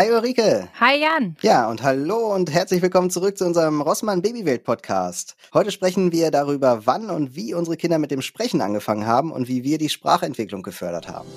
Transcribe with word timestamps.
Hi 0.00 0.10
Ulrike. 0.10 0.66
Hi 0.80 0.98
Jan. 0.98 1.36
Ja, 1.42 1.68
und 1.68 1.82
hallo 1.82 2.34
und 2.34 2.50
herzlich 2.50 2.80
willkommen 2.80 3.10
zurück 3.10 3.36
zu 3.36 3.44
unserem 3.44 3.82
Rossmann 3.82 4.22
Babywelt 4.22 4.64
Podcast. 4.64 5.36
Heute 5.52 5.70
sprechen 5.70 6.10
wir 6.10 6.30
darüber, 6.30 6.86
wann 6.86 7.10
und 7.10 7.36
wie 7.36 7.52
unsere 7.52 7.76
Kinder 7.76 7.98
mit 7.98 8.10
dem 8.10 8.22
Sprechen 8.22 8.62
angefangen 8.62 9.06
haben 9.06 9.30
und 9.30 9.46
wie 9.46 9.62
wir 9.62 9.76
die 9.76 9.90
Sprachentwicklung 9.90 10.62
gefördert 10.62 11.06
haben. 11.08 11.28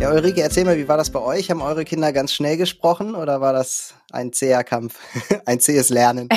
Ja, 0.00 0.10
Ulrike, 0.10 0.42
erzähl 0.42 0.64
mal, 0.64 0.76
wie 0.76 0.88
war 0.88 0.96
das 0.96 1.10
bei 1.10 1.20
euch? 1.20 1.48
Haben 1.48 1.62
eure 1.62 1.84
Kinder 1.84 2.12
ganz 2.12 2.32
schnell 2.32 2.56
gesprochen 2.56 3.14
oder 3.14 3.40
war 3.40 3.52
das 3.52 3.94
ein 4.10 4.32
zäher 4.32 4.64
Kampf, 4.64 4.98
ein 5.46 5.60
zähes 5.60 5.90
Lernen? 5.90 6.28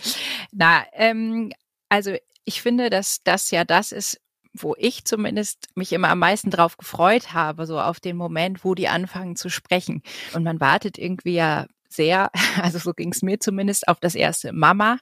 Na, 0.50 0.84
ähm, 0.94 1.52
also 1.90 2.16
ich 2.46 2.62
finde, 2.62 2.88
dass 2.88 3.22
das 3.22 3.50
ja 3.50 3.66
das 3.66 3.92
ist, 3.92 4.18
wo 4.54 4.74
ich 4.78 5.04
zumindest 5.04 5.68
mich 5.74 5.92
immer 5.92 6.08
am 6.08 6.20
meisten 6.20 6.50
drauf 6.50 6.76
gefreut 6.76 7.32
habe, 7.32 7.66
so 7.66 7.80
auf 7.80 8.00
den 8.00 8.16
Moment, 8.16 8.64
wo 8.64 8.74
die 8.74 8.88
anfangen 8.88 9.36
zu 9.36 9.48
sprechen. 9.48 10.02
Und 10.32 10.44
man 10.44 10.60
wartet 10.60 10.96
irgendwie 10.96 11.34
ja 11.34 11.66
sehr, 11.88 12.30
also 12.62 12.78
so 12.78 12.92
ging 12.92 13.12
es 13.12 13.22
mir 13.22 13.40
zumindest, 13.40 13.88
auf 13.88 14.00
das 14.00 14.14
erste 14.14 14.52
Mama. 14.52 14.98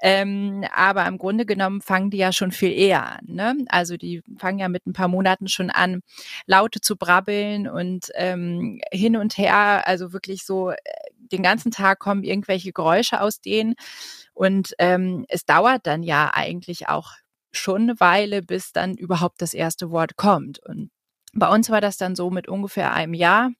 Ähm, 0.00 0.64
aber 0.74 1.06
im 1.06 1.18
Grunde 1.18 1.46
genommen 1.46 1.80
fangen 1.80 2.10
die 2.10 2.18
ja 2.18 2.32
schon 2.32 2.52
viel 2.52 2.72
eher 2.72 3.18
an. 3.18 3.24
Ne? 3.26 3.56
Also 3.68 3.96
die 3.96 4.22
fangen 4.38 4.58
ja 4.58 4.68
mit 4.68 4.86
ein 4.86 4.92
paar 4.92 5.08
Monaten 5.08 5.48
schon 5.48 5.70
an, 5.70 6.00
Laute 6.46 6.80
zu 6.80 6.96
brabbeln 6.96 7.68
und 7.68 8.10
ähm, 8.14 8.80
hin 8.92 9.16
und 9.16 9.38
her, 9.38 9.86
also 9.86 10.12
wirklich 10.12 10.44
so 10.44 10.70
äh, 10.70 10.76
den 11.32 11.42
ganzen 11.42 11.70
Tag 11.70 11.98
kommen 11.98 12.22
irgendwelche 12.22 12.72
Geräusche 12.72 13.20
aus 13.20 13.40
denen. 13.40 13.74
Und 14.34 14.74
ähm, 14.78 15.24
es 15.28 15.44
dauert 15.44 15.86
dann 15.86 16.02
ja 16.02 16.30
eigentlich 16.34 16.88
auch 16.88 17.12
schon 17.56 17.82
eine 17.82 18.00
Weile, 18.00 18.42
bis 18.42 18.72
dann 18.72 18.94
überhaupt 18.94 19.42
das 19.42 19.54
erste 19.54 19.90
Wort 19.90 20.16
kommt. 20.16 20.60
Und 20.64 20.90
bei 21.36 21.48
uns 21.48 21.68
war 21.68 21.80
das 21.80 21.96
dann 21.96 22.14
so 22.14 22.30
mit 22.30 22.48
ungefähr 22.48 22.92
einem 22.92 23.14
Jahr, 23.14 23.50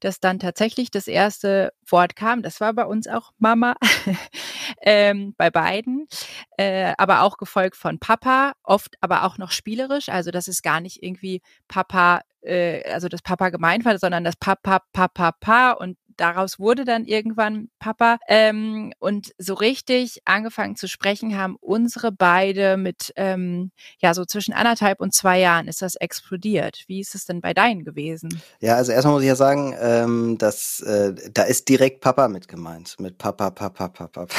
dass 0.00 0.18
dann 0.18 0.40
tatsächlich 0.40 0.90
das 0.90 1.06
erste 1.06 1.72
Wort 1.88 2.16
kam. 2.16 2.42
Das 2.42 2.60
war 2.60 2.72
bei 2.72 2.84
uns 2.84 3.06
auch 3.06 3.30
Mama, 3.38 3.76
ähm, 4.82 5.34
bei 5.36 5.50
beiden, 5.50 6.08
äh, 6.56 6.92
aber 6.98 7.22
auch 7.22 7.36
gefolgt 7.36 7.76
von 7.76 8.00
Papa, 8.00 8.54
oft 8.64 8.96
aber 9.00 9.24
auch 9.24 9.38
noch 9.38 9.52
spielerisch. 9.52 10.08
Also 10.08 10.32
das 10.32 10.48
ist 10.48 10.62
gar 10.62 10.80
nicht 10.80 11.02
irgendwie 11.02 11.42
Papa, 11.68 12.22
äh, 12.40 12.82
also 12.90 13.08
das 13.08 13.22
Papa 13.22 13.50
gemeint 13.50 13.84
war, 13.84 13.96
sondern 13.98 14.24
das 14.24 14.36
Papa, 14.36 14.80
Papa, 14.92 15.32
Papa 15.40 15.72
und 15.72 15.96
daraus 16.16 16.58
wurde 16.58 16.84
dann 16.84 17.04
irgendwann 17.04 17.68
Papa. 17.78 18.18
Ähm, 18.28 18.92
und 18.98 19.32
so 19.38 19.54
richtig 19.54 20.20
angefangen 20.24 20.76
zu 20.76 20.88
sprechen 20.88 21.36
haben 21.36 21.56
unsere 21.60 22.12
beide 22.12 22.76
mit, 22.76 23.12
ähm, 23.16 23.72
ja, 24.00 24.14
so 24.14 24.24
zwischen 24.24 24.52
anderthalb 24.52 25.00
und 25.00 25.14
zwei 25.14 25.38
Jahren 25.40 25.68
ist 25.68 25.82
das 25.82 25.96
explodiert. 25.96 26.84
Wie 26.86 27.00
ist 27.00 27.14
es 27.14 27.24
denn 27.24 27.40
bei 27.40 27.54
deinen 27.54 27.84
gewesen? 27.84 28.40
Ja, 28.60 28.76
also 28.76 28.92
erstmal 28.92 29.14
muss 29.14 29.22
ich 29.22 29.28
ja 29.28 29.36
sagen, 29.36 29.74
ähm, 29.80 30.38
dass 30.38 30.80
äh, 30.80 31.14
da 31.32 31.42
ist 31.42 31.68
direkt 31.68 32.00
Papa 32.00 32.28
mit 32.28 32.48
gemeint. 32.48 32.96
Mit 32.98 33.18
Papa, 33.18 33.50
Papa, 33.50 33.88
Papa. 33.88 34.26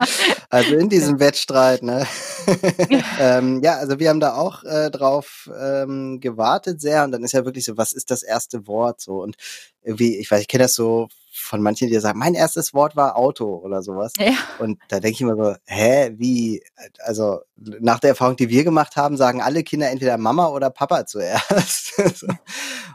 also 0.50 0.74
in 0.74 0.88
diesem 0.90 1.20
Wettstreit, 1.20 1.82
ne? 1.82 2.06
ähm, 3.20 3.60
ja, 3.62 3.76
also 3.76 3.98
wir 3.98 4.10
haben 4.10 4.20
da 4.20 4.34
auch 4.34 4.64
äh, 4.64 4.90
drauf 4.90 5.50
ähm, 5.58 6.20
gewartet 6.20 6.80
sehr 6.80 7.04
und 7.04 7.12
dann 7.12 7.22
ist 7.22 7.32
ja 7.32 7.44
wirklich 7.44 7.64
so, 7.64 7.76
was 7.76 7.92
ist 7.92 8.10
das 8.10 8.22
erste 8.22 8.66
Wort 8.66 9.00
so 9.00 9.22
und 9.22 9.36
irgendwie, 9.82 10.18
ich 10.18 10.30
weiß, 10.30 10.42
ich 10.42 10.48
kenne 10.48 10.64
das 10.64 10.74
so 10.74 11.08
von 11.32 11.62
manchen, 11.62 11.88
die 11.88 11.98
sagen, 11.98 12.18
mein 12.18 12.34
erstes 12.34 12.74
Wort 12.74 12.96
war 12.96 13.16
Auto 13.16 13.56
oder 13.56 13.82
sowas. 13.82 14.12
Ja. 14.18 14.32
Und 14.58 14.78
da 14.88 15.00
denke 15.00 15.14
ich 15.14 15.20
immer 15.20 15.36
so, 15.36 15.54
hä, 15.64 16.12
wie? 16.16 16.62
Also 16.98 17.40
nach 17.56 18.00
der 18.00 18.10
Erfahrung, 18.10 18.36
die 18.36 18.48
wir 18.48 18.64
gemacht 18.64 18.96
haben, 18.96 19.16
sagen 19.16 19.40
alle 19.40 19.62
Kinder 19.62 19.90
entweder 19.90 20.18
Mama 20.18 20.48
oder 20.48 20.70
Papa 20.70 21.06
zuerst. 21.06 21.92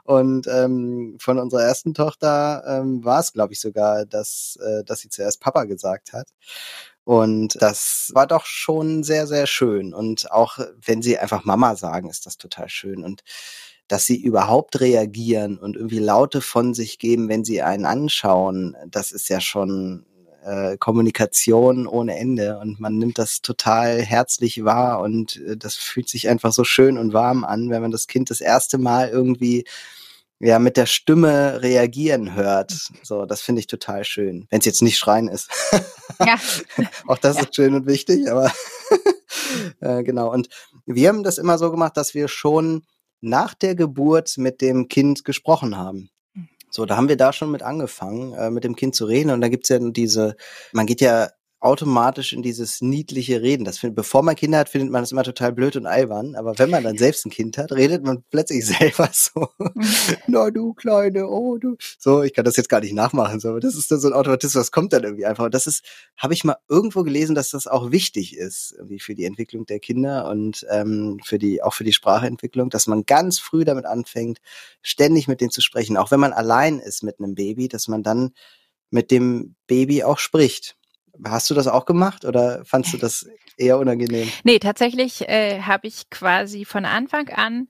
und 0.04 0.48
ähm, 0.48 1.18
von 1.20 1.40
unserer 1.40 1.64
ersten 1.64 1.94
Tochter 1.94 2.64
ähm, 2.68 3.04
war 3.04 3.20
es, 3.20 3.34
glaube 3.34 3.54
ich, 3.54 3.60
sogar, 3.60 4.06
dass, 4.06 4.58
äh, 4.62 4.84
dass 4.84 5.00
sie 5.00 5.10
zuerst 5.10 5.40
Papa 5.40 5.64
gesagt 5.64 6.14
hat. 6.14 6.28
Und 7.06 7.62
das 7.62 8.12
war 8.14 8.28
doch 8.28 8.46
schon 8.46 9.04
sehr, 9.04 9.28
sehr 9.28 9.48
schön. 9.48 9.94
Und 9.94 10.32
auch 10.32 10.60
wenn 10.86 11.02
sie 11.02 11.18
einfach 11.18 11.46
Mama 11.46 11.76
sagen, 11.76 12.10
ist 12.10 12.26
das 12.26 12.38
total 12.38 12.68
schön. 12.68 13.04
Und 13.04 13.24
dass 13.88 14.06
sie 14.06 14.20
überhaupt 14.20 14.80
reagieren 14.82 15.60
und 15.60 15.76
irgendwie 15.76 16.00
Laute 16.00 16.42
von 16.42 16.74
sich 16.74 16.98
geben, 17.00 17.30
wenn 17.30 17.46
sie 17.46 17.62
einen 17.62 17.86
anschauen, 17.86 18.76
das 18.90 19.12
ist 19.12 19.30
ja 19.30 19.40
schon 19.40 20.06
äh, 20.44 20.78
Kommunikation 20.78 21.86
ohne 21.88 22.18
Ende 22.18 22.58
und 22.60 22.80
man 22.80 22.98
nimmt 22.98 23.18
das 23.20 23.42
total 23.42 24.02
herzlich 24.02 24.64
wahr 24.64 25.02
und 25.02 25.38
äh, 25.38 25.58
das 25.58 25.76
fühlt 25.76 26.10
sich 26.10 26.30
einfach 26.30 26.52
so 26.52 26.64
schön 26.64 26.98
und 26.98 27.14
warm 27.14 27.44
an, 27.44 27.70
wenn 27.70 27.82
man 27.82 27.92
das 27.92 28.08
Kind 28.08 28.30
das 28.32 28.42
erste 28.42 28.78
Mal 28.78 29.10
irgendwie 29.10 29.66
ja 30.40 30.60
mit 30.60 30.78
der 30.78 30.86
Stimme 30.86 31.62
reagieren 31.62 32.36
hört. 32.36 32.76
So, 33.04 33.26
das 33.26 33.42
finde 33.42 33.62
ich 33.62 33.68
total 33.68 34.04
schön. 34.04 34.48
Wenn 34.50 34.60
es 34.60 34.66
jetzt 34.66 34.82
nicht 34.82 34.98
schreien 34.98 35.28
ist. 35.28 35.50
Ja. 36.20 36.38
Auch 37.08 37.18
das 37.18 37.38
ja. 37.38 37.44
ist 37.44 37.56
schön 37.56 37.74
und 37.74 37.88
wichtig, 37.88 38.30
aber 38.30 38.52
äh, 39.80 40.04
genau. 40.04 40.32
Und 40.32 40.50
wir 40.86 41.10
haben 41.10 41.24
das 41.24 41.38
immer 41.38 41.58
so 41.58 41.72
gemacht, 41.72 41.98
dass 41.98 42.14
wir 42.14 42.28
schon 42.28 42.86
nach 43.22 43.54
der 43.54 43.76
Geburt 43.76 44.38
mit 44.38 44.62
dem 44.62 44.88
Kind 44.88 45.26
gesprochen 45.26 45.78
haben. 45.78 46.10
Hm. 46.34 46.50
So, 46.70 46.86
da 46.86 46.98
haben 46.98 47.10
wir 47.10 47.18
da 47.18 47.34
schon 47.34 47.52
mit 47.52 47.64
angefangen, 47.64 48.34
äh, 48.34 48.52
mit 48.52 48.64
dem 48.64 48.76
Kind 48.76 48.96
zu 48.96 49.06
reden. 49.06 49.32
Und 49.32 49.42
da 49.42 49.48
gibt's 49.48 49.70
ja 49.70 49.80
diese, 49.80 50.36
man 50.74 50.86
geht 50.86 51.02
ja 51.02 51.30
automatisch 51.66 52.32
in 52.32 52.44
dieses 52.44 52.80
niedliche 52.82 53.42
Reden. 53.42 53.66
Das 53.66 53.80
find, 53.80 53.96
bevor 53.96 54.22
man 54.22 54.36
Kinder 54.36 54.60
hat, 54.60 54.70
findet 54.70 54.92
man 54.92 55.02
das 55.02 55.12
immer 55.12 55.24
total 55.24 55.52
blöd 55.52 55.76
und 55.76 55.88
albern. 55.88 56.36
Aber 56.36 56.58
wenn 56.60 56.70
man 56.70 56.84
dann 56.84 56.98
selbst 56.98 57.26
ein 57.26 57.32
Kind 57.32 57.58
hat, 57.58 57.72
redet 57.72 58.04
man 58.04 58.24
plötzlich 58.30 58.66
selber 58.78 59.10
so. 59.12 59.50
Na 60.28 60.52
du 60.52 60.74
Kleine, 60.74 61.28
oh 61.28 61.58
du. 61.58 61.76
So, 61.98 62.22
ich 62.22 62.34
kann 62.34 62.46
das 62.46 62.56
jetzt 62.56 62.70
gar 62.70 62.82
nicht 62.82 62.94
nachmachen, 62.94 63.40
so, 63.40 63.50
aber 63.50 63.60
das 63.60 63.76
ist 63.76 63.90
dann 63.90 64.00
so 64.00 64.08
ein 64.08 64.14
Automatismus, 64.14 64.62
das 64.62 64.72
kommt 64.72 64.94
dann 64.94 65.04
irgendwie 65.04 65.26
einfach. 65.26 65.46
Und 65.46 65.54
das 65.56 65.66
ist, 65.66 65.84
habe 66.18 66.36
ich 66.36 66.44
mal 66.44 66.58
irgendwo 66.70 67.04
gelesen, 67.04 67.34
dass 67.34 67.50
das 67.50 67.66
auch 67.66 67.92
wichtig 67.92 68.38
ist, 68.38 68.76
irgendwie 68.78 69.00
für 69.00 69.16
die 69.16 69.26
Entwicklung 69.26 69.66
der 69.66 69.80
Kinder 69.80 70.30
und 70.30 70.66
ähm, 70.70 71.20
für 71.24 71.40
die, 71.40 71.64
auch 71.64 71.74
für 71.74 71.84
die 71.84 71.94
Sprachentwicklung, 71.94 72.70
dass 72.70 72.86
man 72.86 73.06
ganz 73.06 73.40
früh 73.40 73.66
damit 73.66 73.86
anfängt, 73.86 74.38
ständig 74.84 75.28
mit 75.28 75.42
denen 75.42 75.52
zu 75.52 75.62
sprechen. 75.62 75.98
Auch 75.98 76.12
wenn 76.12 76.20
man 76.20 76.32
allein 76.32 76.80
ist 76.80 77.02
mit 77.02 77.20
einem 77.20 77.34
Baby, 77.34 77.68
dass 77.68 77.88
man 77.88 78.04
dann 78.04 78.32
mit 78.92 79.10
dem 79.10 79.56
Baby 79.66 80.04
auch 80.04 80.20
spricht. 80.20 80.78
Hast 81.24 81.50
du 81.50 81.54
das 81.54 81.68
auch 81.68 81.86
gemacht 81.86 82.26
oder 82.26 82.64
fandst 82.66 82.94
du 82.94 82.98
das 82.98 83.28
eher 83.58 83.78
unangenehm? 83.78 84.30
Nee, 84.44 84.60
tatsächlich 84.60 85.28
äh, 85.28 85.62
habe 85.62 85.88
ich 85.88 86.10
quasi 86.10 86.66
von 86.66 86.86
Anfang 86.86 87.30
an 87.30 87.68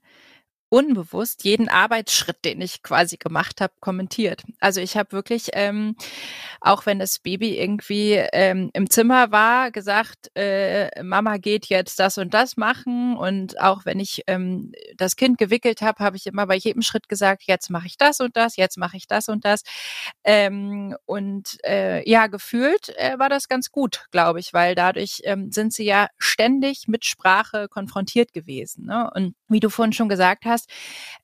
unbewusst 0.70 1.44
jeden 1.44 1.70
Arbeitsschritt, 1.70 2.44
den 2.44 2.62
ich 2.62 2.84
quasi 2.84 3.18
gemacht 3.18 3.62
habe, 3.62 3.74
kommentiert. 3.80 4.44
Also 4.59 4.81
ich 4.81 4.98
habe 4.98 5.12
wirklich, 5.12 5.50
ähm, 5.53 5.96
auch 6.59 6.86
wenn 6.86 7.00
das 7.00 7.20
Baby 7.20 7.58
irgendwie 7.58 8.14
ähm, 8.14 8.72
im 8.74 8.90
Zimmer 8.90 9.31
war, 9.31 9.72
gesagt, 9.72 10.31
äh, 10.36 11.03
Mama 11.03 11.38
geht 11.38 11.68
jetzt 11.68 12.00
das 12.00 12.18
und 12.18 12.34
das 12.34 12.58
machen. 12.58 13.16
Und 13.16 13.59
auch 13.62 13.86
wenn 13.86 14.00
ich 14.00 14.24
ähm, 14.28 14.72
das 14.98 15.16
Kind 15.16 15.38
gewickelt 15.38 15.81
habe, 15.81 16.03
habe 16.03 16.18
ich 16.18 16.26
immer 16.26 16.48
bei 16.48 16.56
jedem 16.56 16.82
Schritt 16.82 17.08
gesagt, 17.08 17.44
jetzt 17.46 17.70
mache 17.70 17.88
ich 17.88 17.97
das 17.97 18.20
und 18.20 18.36
das, 18.36 18.56
jetzt 18.58 18.78
mache 18.78 18.97
ich 18.97 19.08
das 19.08 19.30
und 19.30 19.46
das. 19.46 19.62
Ähm, 20.24 20.96
und 21.06 21.58
äh, 21.64 22.08
ja, 22.09 22.28
gefühlt 22.28 22.90
äh, 22.97 23.18
war 23.20 23.30
das 23.30 23.47
ganz 23.47 23.72
gut, 23.72 24.06
glaube 24.12 24.40
ich, 24.40 24.53
weil 24.53 24.76
dadurch 24.76 25.22
ähm, 25.26 25.52
sind 25.52 25.74
sie 25.74 25.86
ja 25.86 26.08
ständig 26.18 26.88
mit 26.88 27.06
Sprache 27.06 27.68
konfrontiert 27.70 28.34
gewesen. 28.34 28.86
Ne? 28.86 29.09
Und 29.14 29.36
wie 29.47 29.59
du 29.59 29.70
vorhin 29.70 29.94
schon 29.94 30.09
gesagt 30.09 30.46
hast, 30.46 30.65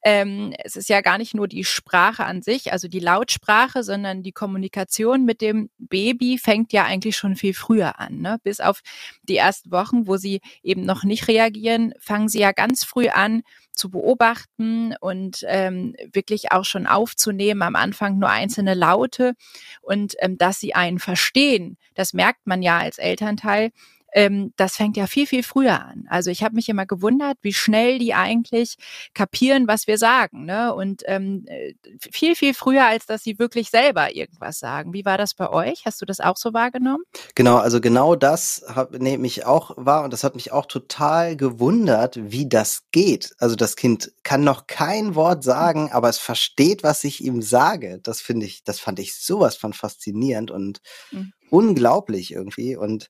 ähm, 0.03 0.53
es 0.63 0.75
ist 0.75 0.89
ja 0.89 1.01
gar 1.01 1.17
nicht 1.17 1.33
nur 1.33 1.47
die 1.47 1.63
Sprache 1.63 2.25
an 2.25 2.41
sich, 2.41 2.71
also 2.71 2.87
die 2.87 2.99
Lautsprache, 2.99 3.83
sondern 3.83 4.23
die 4.23 4.31
Kommunikation 4.31 5.25
mit 5.25 5.41
dem 5.41 5.69
Baby 5.77 6.37
fängt 6.37 6.73
ja 6.73 6.85
eigentlich 6.85 7.17
schon 7.17 7.35
viel 7.35 7.53
früher 7.53 7.99
an. 7.99 8.19
Ne? 8.19 8.37
Bis 8.43 8.59
auf 8.59 8.81
die 9.23 9.37
ersten 9.37 9.71
Wochen, 9.71 10.07
wo 10.07 10.17
sie 10.17 10.41
eben 10.63 10.83
noch 10.83 11.03
nicht 11.03 11.27
reagieren, 11.27 11.93
fangen 11.99 12.29
sie 12.29 12.39
ja 12.39 12.51
ganz 12.51 12.83
früh 12.83 13.09
an 13.09 13.43
zu 13.73 13.89
beobachten 13.89 14.95
und 14.99 15.45
ähm, 15.47 15.95
wirklich 16.11 16.51
auch 16.51 16.65
schon 16.65 16.87
aufzunehmen, 16.87 17.61
am 17.61 17.75
Anfang 17.75 18.19
nur 18.19 18.29
einzelne 18.29 18.73
Laute 18.73 19.33
und 19.81 20.15
ähm, 20.19 20.37
dass 20.37 20.59
sie 20.59 20.75
einen 20.75 20.99
verstehen, 20.99 21.77
das 21.93 22.13
merkt 22.13 22.45
man 22.45 22.61
ja 22.61 22.79
als 22.79 22.97
Elternteil 22.97 23.71
ähm, 24.13 24.53
das 24.57 24.75
fängt 24.75 24.97
ja 24.97 25.07
viel, 25.07 25.25
viel 25.25 25.43
früher 25.43 25.81
an. 25.85 26.05
Also 26.09 26.29
ich 26.29 26.43
habe 26.43 26.55
mich 26.55 26.69
immer 26.69 26.85
gewundert, 26.85 27.37
wie 27.41 27.53
schnell 27.53 27.99
die 27.99 28.13
eigentlich 28.13 28.75
kapieren, 29.13 29.67
was 29.67 29.87
wir 29.87 29.97
sagen. 29.97 30.45
Ne? 30.45 30.73
Und 30.73 31.03
ähm, 31.05 31.45
äh, 31.47 31.73
viel, 32.11 32.35
viel 32.35 32.53
früher, 32.53 32.85
als 32.85 33.05
dass 33.05 33.23
sie 33.23 33.39
wirklich 33.39 33.69
selber 33.69 34.13
irgendwas 34.15 34.59
sagen. 34.59 34.93
Wie 34.93 35.05
war 35.05 35.17
das 35.17 35.33
bei 35.33 35.49
euch? 35.49 35.83
Hast 35.85 36.01
du 36.01 36.05
das 36.05 36.19
auch 36.19 36.37
so 36.37 36.53
wahrgenommen? 36.53 37.03
Genau, 37.35 37.57
also 37.57 37.79
genau 37.79 38.15
das 38.15 38.65
nehme 38.91 39.27
ich 39.27 39.45
auch 39.45 39.71
wahr 39.77 40.03
und 40.03 40.11
das 40.13 40.23
hat 40.23 40.35
mich 40.35 40.51
auch 40.51 40.65
total 40.65 41.35
gewundert, 41.35 42.19
wie 42.21 42.47
das 42.47 42.83
geht. 42.91 43.33
Also 43.37 43.55
das 43.55 43.75
Kind 43.75 44.11
kann 44.23 44.43
noch 44.43 44.67
kein 44.67 45.15
Wort 45.15 45.43
sagen, 45.43 45.91
aber 45.91 46.09
es 46.09 46.17
versteht, 46.17 46.83
was 46.83 47.03
ich 47.03 47.23
ihm 47.23 47.41
sage. 47.41 47.99
Das 48.03 48.21
finde 48.21 48.45
ich, 48.45 48.63
das 48.63 48.79
fand 48.79 48.99
ich 48.99 49.15
sowas 49.15 49.55
von 49.55 49.73
faszinierend 49.73 50.51
und 50.51 50.81
mhm. 51.11 51.33
unglaublich 51.49 52.33
irgendwie. 52.33 52.75
Und 52.75 53.09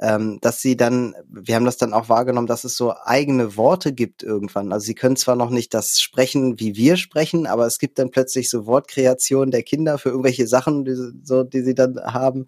ähm, 0.00 0.38
dass 0.40 0.60
sie 0.60 0.76
dann, 0.76 1.14
wir 1.28 1.54
haben 1.54 1.64
das 1.64 1.76
dann 1.76 1.92
auch 1.92 2.08
wahrgenommen, 2.08 2.46
dass 2.46 2.64
es 2.64 2.76
so 2.76 2.94
eigene 3.04 3.56
Worte 3.56 3.92
gibt 3.92 4.22
irgendwann. 4.22 4.72
Also 4.72 4.86
sie 4.86 4.94
können 4.94 5.16
zwar 5.16 5.36
noch 5.36 5.50
nicht 5.50 5.74
das 5.74 6.00
sprechen, 6.00 6.58
wie 6.58 6.76
wir 6.76 6.96
sprechen, 6.96 7.46
aber 7.46 7.66
es 7.66 7.78
gibt 7.78 7.98
dann 7.98 8.10
plötzlich 8.10 8.50
so 8.50 8.66
Wortkreationen 8.66 9.50
der 9.50 9.62
Kinder 9.62 9.98
für 9.98 10.08
irgendwelche 10.08 10.46
Sachen, 10.46 10.84
die, 10.84 10.96
so, 11.22 11.44
die 11.44 11.62
sie 11.62 11.74
dann 11.74 11.96
haben 12.04 12.46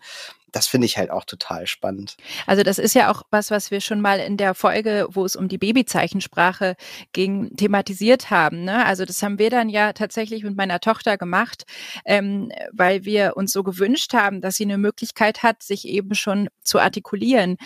das 0.55 0.69
finde 0.69 0.87
ich 0.87 0.97
halt 0.97 1.11
auch 1.11 1.25
total 1.25 1.67
spannend. 1.67 2.17
Also 2.47 2.63
das 2.63 2.79
ist 2.79 2.95
ja 2.95 3.11
auch 3.11 3.23
was, 3.31 3.51
was 3.51 3.71
wir 3.71 3.81
schon 3.81 4.01
mal 4.01 4.21
in 4.21 4.37
der 4.37 4.55
Folge, 4.55 5.09
wo 5.11 5.25
es 5.25 5.35
um 5.35 5.49
die 5.49 5.59
Babyzeichensprache 5.59 6.77
ging, 7.13 7.57
thematisiert 7.57 8.31
haben. 8.31 8.65
Ne? 8.65 8.87
Also 8.87 9.05
das 9.05 9.21
haben 9.23 9.39
wir 9.41 9.51
dann 9.51 9.69
ja 9.69 9.93
tatsächlich 9.93 10.45
mit 10.45 10.57
meiner 10.57 10.79
Tochter 10.79 11.19
gemacht, 11.19 11.65
ähm, 12.05 12.53
weil 12.73 13.05
wir 13.05 13.37
uns 13.37 13.53
so 13.53 13.65
gewünscht 13.65 14.15
haben, 14.15 14.41
dass 14.41 14.55
sie 14.55 14.65
eine 14.65 14.79
Möglichkeit 14.79 15.43
hat, 15.43 15.63
sich 15.63 15.89
eben 15.89 16.15
schon 16.15 16.49
zu 16.63 16.79
artikulieren, 16.79 17.57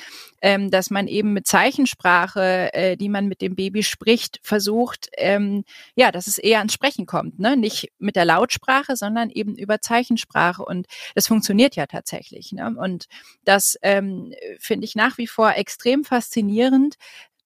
ähm, 0.40 0.70
dass 0.70 0.90
man 0.90 1.08
eben 1.08 1.32
mit 1.32 1.46
Zeichensprache, 1.46 2.72
äh, 2.72 2.96
die 2.96 3.08
man 3.08 3.26
mit 3.26 3.40
dem 3.40 3.56
Baby 3.56 3.82
spricht, 3.82 4.38
versucht, 4.42 5.08
ähm, 5.16 5.64
ja, 5.94 6.12
dass 6.12 6.26
es 6.26 6.38
eher 6.38 6.58
ans 6.58 6.72
Sprechen 6.72 7.06
kommt, 7.06 7.38
ne? 7.38 7.56
nicht 7.56 7.90
mit 7.98 8.16
der 8.16 8.24
Lautsprache, 8.24 8.96
sondern 8.96 9.30
eben 9.30 9.56
über 9.56 9.80
Zeichensprache 9.80 10.64
und 10.64 10.86
das 11.14 11.26
funktioniert 11.26 11.76
ja 11.76 11.86
tatsächlich. 11.86 12.52
Ne? 12.52 12.74
Und 12.78 13.06
das 13.44 13.78
ähm, 13.82 14.32
finde 14.58 14.84
ich 14.84 14.94
nach 14.94 15.18
wie 15.18 15.26
vor 15.26 15.54
extrem 15.54 16.04
faszinierend. 16.04 16.96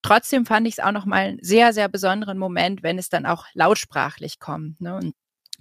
Trotzdem 0.02 0.46
fand 0.46 0.66
ich 0.66 0.74
es 0.74 0.84
auch 0.84 0.92
noch 0.92 1.06
mal 1.06 1.28
einen 1.28 1.38
sehr, 1.42 1.72
sehr 1.72 1.88
besonderen 1.88 2.36
Moment, 2.36 2.82
wenn 2.82 2.98
es 2.98 3.08
dann 3.08 3.24
auch 3.24 3.46
lautsprachlich 3.54 4.40
kommt. 4.40 4.80
Ne? 4.80 4.96
Und 4.96 5.14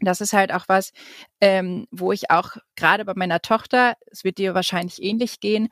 das 0.08 0.22
ist 0.22 0.34
halt 0.34 0.54
auch 0.54 0.66
was, 0.68 0.92
ähm, 1.40 1.88
wo 1.92 2.12
ich 2.12 2.30
auch 2.32 2.58
gerade 2.76 3.06
bei 3.06 3.14
meiner 3.16 3.42
Tochter, 3.42 3.96
es 4.12 4.24
wird 4.24 4.38
dir 4.38 4.54
wahrscheinlich 4.54 5.02
ähnlich 5.02 5.40
gehen, 5.40 5.70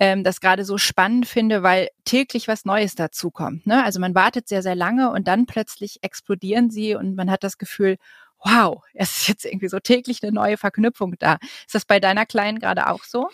ähm, 0.00 0.24
das 0.24 0.40
gerade 0.40 0.64
so 0.64 0.78
spannend 0.78 1.26
finde, 1.26 1.62
weil 1.62 1.88
täglich 2.04 2.48
was 2.48 2.64
Neues 2.64 2.94
dazukommt. 2.94 3.66
Ne? 3.66 3.84
Also 3.84 4.00
man 4.00 4.14
wartet 4.14 4.48
sehr, 4.48 4.62
sehr 4.62 4.76
lange 4.76 5.10
und 5.10 5.28
dann 5.28 5.46
plötzlich 5.46 5.98
explodieren 6.02 6.70
sie 6.70 6.94
und 6.94 7.14
man 7.14 7.30
hat 7.30 7.44
das 7.44 7.58
Gefühl, 7.58 7.96
wow, 8.44 8.82
es 8.94 9.20
ist 9.20 9.28
jetzt 9.28 9.44
irgendwie 9.44 9.68
so 9.68 9.78
täglich 9.78 10.22
eine 10.22 10.32
neue 10.32 10.56
Verknüpfung 10.56 11.14
da. 11.18 11.38
Ist 11.66 11.74
das 11.74 11.84
bei 11.84 12.00
deiner 12.00 12.26
Kleinen 12.26 12.58
gerade 12.58 12.88
auch 12.88 13.04
so? 13.04 13.28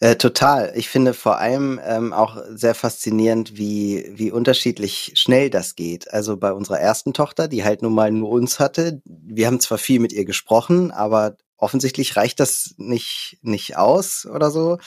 Äh, 0.00 0.16
total. 0.16 0.72
Ich 0.74 0.88
finde 0.88 1.14
vor 1.14 1.38
allem 1.38 1.80
ähm, 1.84 2.12
auch 2.12 2.36
sehr 2.50 2.74
faszinierend, 2.74 3.56
wie, 3.56 4.10
wie 4.14 4.30
unterschiedlich 4.30 5.12
schnell 5.14 5.50
das 5.50 5.76
geht. 5.76 6.12
Also 6.12 6.36
bei 6.36 6.52
unserer 6.52 6.80
ersten 6.80 7.12
Tochter, 7.12 7.48
die 7.48 7.64
halt 7.64 7.82
nun 7.82 7.94
mal 7.94 8.10
nur 8.10 8.30
uns 8.30 8.58
hatte, 8.58 9.00
wir 9.04 9.46
haben 9.46 9.60
zwar 9.60 9.78
viel 9.78 10.00
mit 10.00 10.12
ihr 10.12 10.24
gesprochen, 10.24 10.90
aber 10.90 11.36
offensichtlich 11.56 12.16
reicht 12.16 12.40
das 12.40 12.74
nicht, 12.76 13.38
nicht 13.42 13.76
aus 13.76 14.26
oder 14.26 14.50
so. 14.50 14.78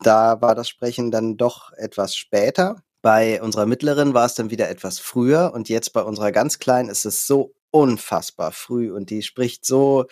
Da 0.00 0.40
war 0.40 0.54
das 0.54 0.68
Sprechen 0.68 1.10
dann 1.10 1.36
doch 1.36 1.72
etwas 1.72 2.16
später. 2.16 2.82
Bei 3.02 3.42
unserer 3.42 3.66
mittleren 3.66 4.14
war 4.14 4.26
es 4.26 4.34
dann 4.34 4.50
wieder 4.50 4.68
etwas 4.68 4.98
früher 4.98 5.52
und 5.54 5.68
jetzt 5.68 5.92
bei 5.92 6.02
unserer 6.02 6.32
ganz 6.32 6.58
kleinen 6.58 6.88
ist 6.88 7.04
es 7.04 7.26
so 7.26 7.52
unfassbar 7.72 8.52
früh 8.52 8.92
und 8.92 9.10
die 9.10 9.22
spricht 9.22 9.64
so 9.66 10.06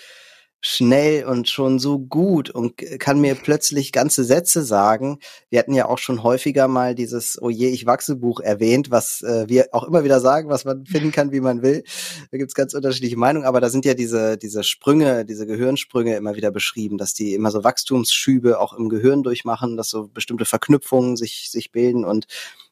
schnell 0.62 1.24
und 1.24 1.48
schon 1.48 1.78
so 1.78 1.98
gut 1.98 2.50
und 2.50 2.76
kann 2.98 3.20
mir 3.20 3.34
plötzlich 3.42 3.92
ganze 3.92 4.24
Sätze 4.24 4.62
sagen. 4.62 5.18
Wir 5.48 5.58
hatten 5.58 5.72
ja 5.72 5.86
auch 5.86 5.98
schon 5.98 6.22
häufiger 6.22 6.68
mal 6.68 6.94
dieses 6.94 7.40
Oje, 7.40 7.68
ich 7.68 7.86
wachse 7.86 8.16
Buch 8.16 8.40
erwähnt, 8.40 8.90
was 8.90 9.22
äh, 9.22 9.48
wir 9.48 9.68
auch 9.72 9.84
immer 9.84 10.04
wieder 10.04 10.20
sagen, 10.20 10.50
was 10.50 10.64
man 10.64 10.84
finden 10.84 11.12
kann, 11.12 11.32
wie 11.32 11.40
man 11.40 11.62
will. 11.62 11.82
Da 12.30 12.38
gibt's 12.38 12.54
ganz 12.54 12.74
unterschiedliche 12.74 13.16
Meinungen, 13.16 13.46
aber 13.46 13.60
da 13.60 13.70
sind 13.70 13.84
ja 13.84 13.94
diese, 13.94 14.36
diese 14.36 14.62
Sprünge, 14.62 15.24
diese 15.24 15.46
Gehirnsprünge 15.46 16.16
immer 16.16 16.36
wieder 16.36 16.50
beschrieben, 16.50 16.98
dass 16.98 17.14
die 17.14 17.34
immer 17.34 17.50
so 17.50 17.64
Wachstumsschübe 17.64 18.60
auch 18.60 18.74
im 18.74 18.88
Gehirn 18.90 19.22
durchmachen, 19.22 19.76
dass 19.78 19.88
so 19.88 20.08
bestimmte 20.08 20.44
Verknüpfungen 20.44 21.16
sich, 21.16 21.50
sich 21.50 21.72
bilden 21.72 22.04
und 22.04 22.26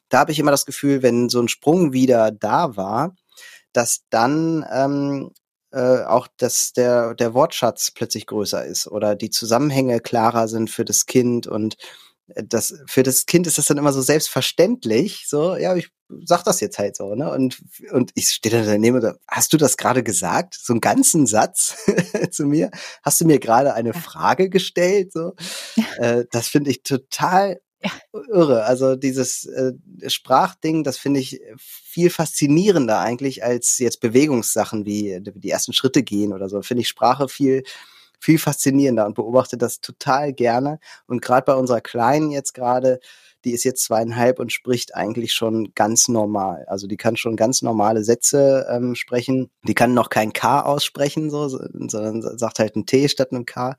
da 0.09 0.19
habe 0.19 0.31
ich 0.31 0.39
immer 0.39 0.49
das 0.49 0.65
Gefühl, 0.65 1.03
wenn 1.03 1.29
so 1.29 1.39
ein 1.39 1.47
Sprung 1.47 1.93
wieder 1.93 2.31
da 2.31 2.75
war, 2.75 3.15
dass 3.73 4.01
dann 4.09 4.65
ähm, 4.71 5.31
äh, 5.71 6.03
auch 6.03 6.27
dass 6.37 6.73
der, 6.73 7.13
der 7.15 7.33
Wortschatz 7.33 7.91
plötzlich 7.91 8.25
größer 8.25 8.65
ist 8.65 8.87
oder 8.87 9.15
die 9.15 9.29
Zusammenhänge 9.29 9.99
klarer 9.99 10.47
sind 10.47 10.69
für 10.69 10.85
das 10.85 11.05
Kind 11.05 11.47
und 11.47 11.77
äh, 12.27 12.43
das 12.47 12.73
für 12.87 13.03
das 13.03 13.25
Kind 13.25 13.47
ist 13.47 13.57
das 13.57 13.65
dann 13.65 13.77
immer 13.77 13.93
so 13.93 14.01
selbstverständlich, 14.01 15.25
so 15.27 15.55
ja, 15.55 15.75
ich 15.75 15.89
sag 16.25 16.43
das 16.43 16.59
jetzt 16.59 16.79
halt 16.79 16.95
so, 16.95 17.13
ne? 17.15 17.31
Und 17.31 17.61
und 17.91 18.11
ich 18.15 18.29
stehe 18.29 18.55
dann 18.55 18.65
daneben 18.65 18.97
und 18.97 19.15
hast 19.27 19.53
du 19.53 19.57
das 19.57 19.77
gerade 19.77 20.03
gesagt? 20.03 20.55
So 20.59 20.73
einen 20.73 20.81
ganzen 20.81 21.27
Satz 21.27 21.75
zu 22.31 22.45
mir? 22.45 22.71
Hast 23.03 23.21
du 23.21 23.25
mir 23.25 23.39
gerade 23.39 23.73
eine 23.75 23.93
Frage 23.93 24.49
gestellt? 24.49 25.13
So, 25.13 25.33
äh, 25.97 26.25
das 26.31 26.47
finde 26.47 26.71
ich 26.71 26.81
total 26.83 27.59
ja. 27.83 27.91
irre. 28.31 28.65
Also 28.65 28.95
dieses 28.95 29.45
äh, 29.45 29.73
Sprachding, 30.07 30.83
das 30.83 30.97
finde 30.97 31.19
ich 31.19 31.41
viel 31.57 32.09
faszinierender 32.09 32.99
eigentlich 32.99 33.43
als 33.43 33.77
jetzt 33.79 33.99
Bewegungssachen 34.01 34.85
wie 34.85 35.19
die 35.21 35.49
ersten 35.49 35.73
Schritte 35.73 36.03
gehen 36.03 36.33
oder 36.33 36.49
so. 36.49 36.61
Finde 36.61 36.81
ich 36.81 36.87
Sprache 36.87 37.27
viel 37.27 37.63
viel 38.19 38.37
faszinierender 38.37 39.05
und 39.05 39.15
beobachte 39.15 39.57
das 39.57 39.79
total 39.79 40.33
gerne. 40.33 40.79
Und 41.07 41.21
gerade 41.21 41.45
bei 41.45 41.55
unserer 41.55 41.81
Kleinen 41.81 42.31
jetzt 42.31 42.53
gerade, 42.53 42.99
die 43.45 43.51
ist 43.51 43.63
jetzt 43.63 43.83
zweieinhalb 43.85 44.39
und 44.39 44.51
spricht 44.51 44.95
eigentlich 44.95 45.33
schon 45.33 45.71
ganz 45.73 46.09
normal. 46.09 46.65
Also 46.67 46.87
die 46.87 46.97
kann 46.97 47.15
schon 47.15 47.37
ganz 47.37 47.61
normale 47.61 48.03
Sätze 48.03 48.67
ähm, 48.69 48.95
sprechen. 48.95 49.49
Die 49.63 49.73
kann 49.73 49.93
noch 49.93 50.09
kein 50.09 50.33
K 50.33 50.61
aussprechen, 50.61 51.29
so, 51.29 51.47
sondern 51.47 52.37
sagt 52.37 52.59
halt 52.59 52.75
ein 52.75 52.85
T 52.85 53.07
statt 53.07 53.31
einem 53.31 53.45
K. 53.45 53.77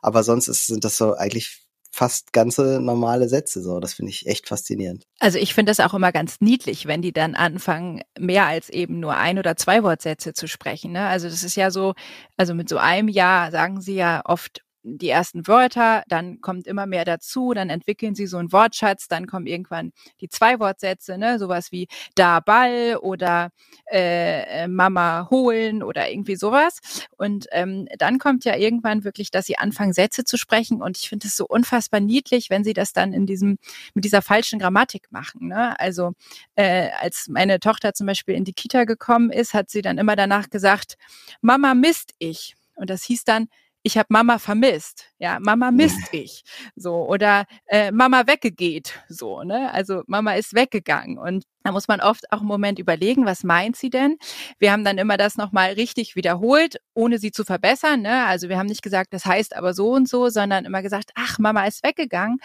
Aber 0.00 0.22
sonst 0.22 0.48
ist, 0.48 0.66
sind 0.66 0.84
das 0.84 0.96
so 0.96 1.14
eigentlich 1.14 1.60
fast 1.92 2.32
ganze 2.32 2.80
normale 2.80 3.28
Sätze 3.28 3.62
so. 3.62 3.78
Das 3.78 3.94
finde 3.94 4.10
ich 4.10 4.26
echt 4.26 4.48
faszinierend. 4.48 5.06
Also 5.20 5.38
ich 5.38 5.54
finde 5.54 5.70
das 5.70 5.80
auch 5.80 5.94
immer 5.94 6.10
ganz 6.10 6.40
niedlich, 6.40 6.86
wenn 6.86 7.02
die 7.02 7.12
dann 7.12 7.34
anfangen, 7.34 8.02
mehr 8.18 8.46
als 8.46 8.70
eben 8.70 8.98
nur 8.98 9.16
ein 9.16 9.38
oder 9.38 9.56
zwei 9.56 9.82
Wortsätze 9.82 10.32
zu 10.32 10.48
sprechen. 10.48 10.92
Ne? 10.92 11.06
Also 11.06 11.28
das 11.28 11.42
ist 11.42 11.54
ja 11.54 11.70
so, 11.70 11.94
also 12.36 12.54
mit 12.54 12.68
so 12.68 12.78
einem 12.78 13.08
Jahr 13.08 13.50
sagen 13.50 13.82
sie 13.82 13.94
ja 13.94 14.22
oft 14.24 14.62
die 14.82 15.08
ersten 15.08 15.46
Wörter, 15.46 16.02
dann 16.08 16.40
kommt 16.40 16.66
immer 16.66 16.86
mehr 16.86 17.04
dazu, 17.04 17.52
dann 17.54 17.70
entwickeln 17.70 18.14
sie 18.14 18.26
so 18.26 18.38
einen 18.38 18.52
Wortschatz, 18.52 19.08
dann 19.08 19.26
kommen 19.26 19.46
irgendwann 19.46 19.92
die 20.20 20.28
zwei 20.28 20.58
Wortsätze, 20.58 21.18
ne, 21.18 21.38
sowas 21.38 21.72
wie 21.72 21.88
da 22.14 22.40
Ball 22.40 22.96
oder 23.00 23.50
äh, 23.86 24.66
Mama 24.66 25.28
holen 25.30 25.82
oder 25.82 26.10
irgendwie 26.10 26.36
sowas. 26.36 26.80
Und 27.16 27.46
ähm, 27.52 27.86
dann 27.98 28.18
kommt 28.18 28.44
ja 28.44 28.56
irgendwann 28.56 29.04
wirklich, 29.04 29.30
dass 29.30 29.46
sie 29.46 29.58
anfangen, 29.58 29.92
Sätze 29.92 30.24
zu 30.24 30.36
sprechen. 30.36 30.82
Und 30.82 30.98
ich 30.98 31.08
finde 31.08 31.28
es 31.28 31.36
so 31.36 31.46
unfassbar 31.46 32.00
niedlich, 32.00 32.50
wenn 32.50 32.64
sie 32.64 32.72
das 32.72 32.92
dann 32.92 33.12
in 33.12 33.26
diesem, 33.26 33.58
mit 33.94 34.04
dieser 34.04 34.22
falschen 34.22 34.58
Grammatik 34.58 35.12
machen. 35.12 35.48
Ne? 35.48 35.78
Also 35.78 36.12
äh, 36.56 36.88
als 37.00 37.28
meine 37.28 37.60
Tochter 37.60 37.94
zum 37.94 38.06
Beispiel 38.06 38.34
in 38.34 38.44
die 38.44 38.52
Kita 38.52 38.84
gekommen 38.84 39.30
ist, 39.30 39.54
hat 39.54 39.70
sie 39.70 39.82
dann 39.82 39.98
immer 39.98 40.16
danach 40.16 40.50
gesagt, 40.50 40.96
Mama 41.40 41.74
misst 41.74 42.14
ich. 42.18 42.54
Und 42.74 42.90
das 42.90 43.04
hieß 43.04 43.24
dann, 43.24 43.48
ich 43.82 43.98
habe 43.98 44.06
Mama 44.10 44.38
vermisst, 44.38 45.06
ja, 45.18 45.38
Mama 45.40 45.70
misst 45.70 46.12
ich, 46.12 46.44
so 46.76 47.08
oder 47.08 47.44
äh, 47.66 47.90
Mama 47.90 48.26
weggegeht, 48.26 49.00
so, 49.08 49.42
ne? 49.42 49.72
Also 49.72 50.02
Mama 50.06 50.34
ist 50.34 50.54
weggegangen 50.54 51.18
und 51.18 51.44
da 51.64 51.72
muss 51.72 51.88
man 51.88 52.00
oft 52.00 52.30
auch 52.32 52.38
einen 52.38 52.48
Moment 52.48 52.78
überlegen, 52.78 53.24
was 53.24 53.44
meint 53.44 53.76
sie 53.76 53.90
denn? 53.90 54.16
Wir 54.58 54.72
haben 54.72 54.84
dann 54.84 54.98
immer 54.98 55.16
das 55.16 55.36
nochmal 55.36 55.72
richtig 55.72 56.16
wiederholt, 56.16 56.76
ohne 56.94 57.18
sie 57.18 57.30
zu 57.30 57.44
verbessern. 57.44 58.02
Ne? 58.02 58.26
Also 58.26 58.48
wir 58.48 58.58
haben 58.58 58.66
nicht 58.66 58.82
gesagt, 58.82 59.12
das 59.12 59.24
heißt 59.24 59.54
aber 59.54 59.72
so 59.74 59.92
und 59.92 60.08
so, 60.08 60.28
sondern 60.28 60.64
immer 60.64 60.82
gesagt, 60.82 61.12
ach, 61.14 61.38
Mama 61.38 61.64
ist 61.66 61.84
weggegangen. 61.84 62.38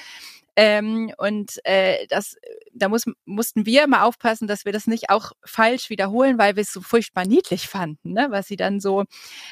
Ähm, 0.57 1.13
und 1.17 1.63
äh, 1.65 2.07
das, 2.07 2.35
da 2.73 2.89
muss, 2.89 3.05
mussten 3.25 3.67
wir 3.67 3.83
immer 3.83 4.03
aufpassen, 4.03 4.47
dass 4.47 4.65
wir 4.65 4.71
das 4.71 4.87
nicht 4.87 5.11
auch 5.11 5.33
falsch 5.45 5.91
wiederholen, 5.91 6.39
weil 6.39 6.55
wir 6.55 6.63
es 6.63 6.73
so 6.73 6.81
furchtbar 6.81 7.27
niedlich 7.27 7.67
fanden, 7.67 8.13
ne? 8.13 8.27
was 8.31 8.47
sie 8.47 8.55
dann 8.55 8.79
so 8.79 9.03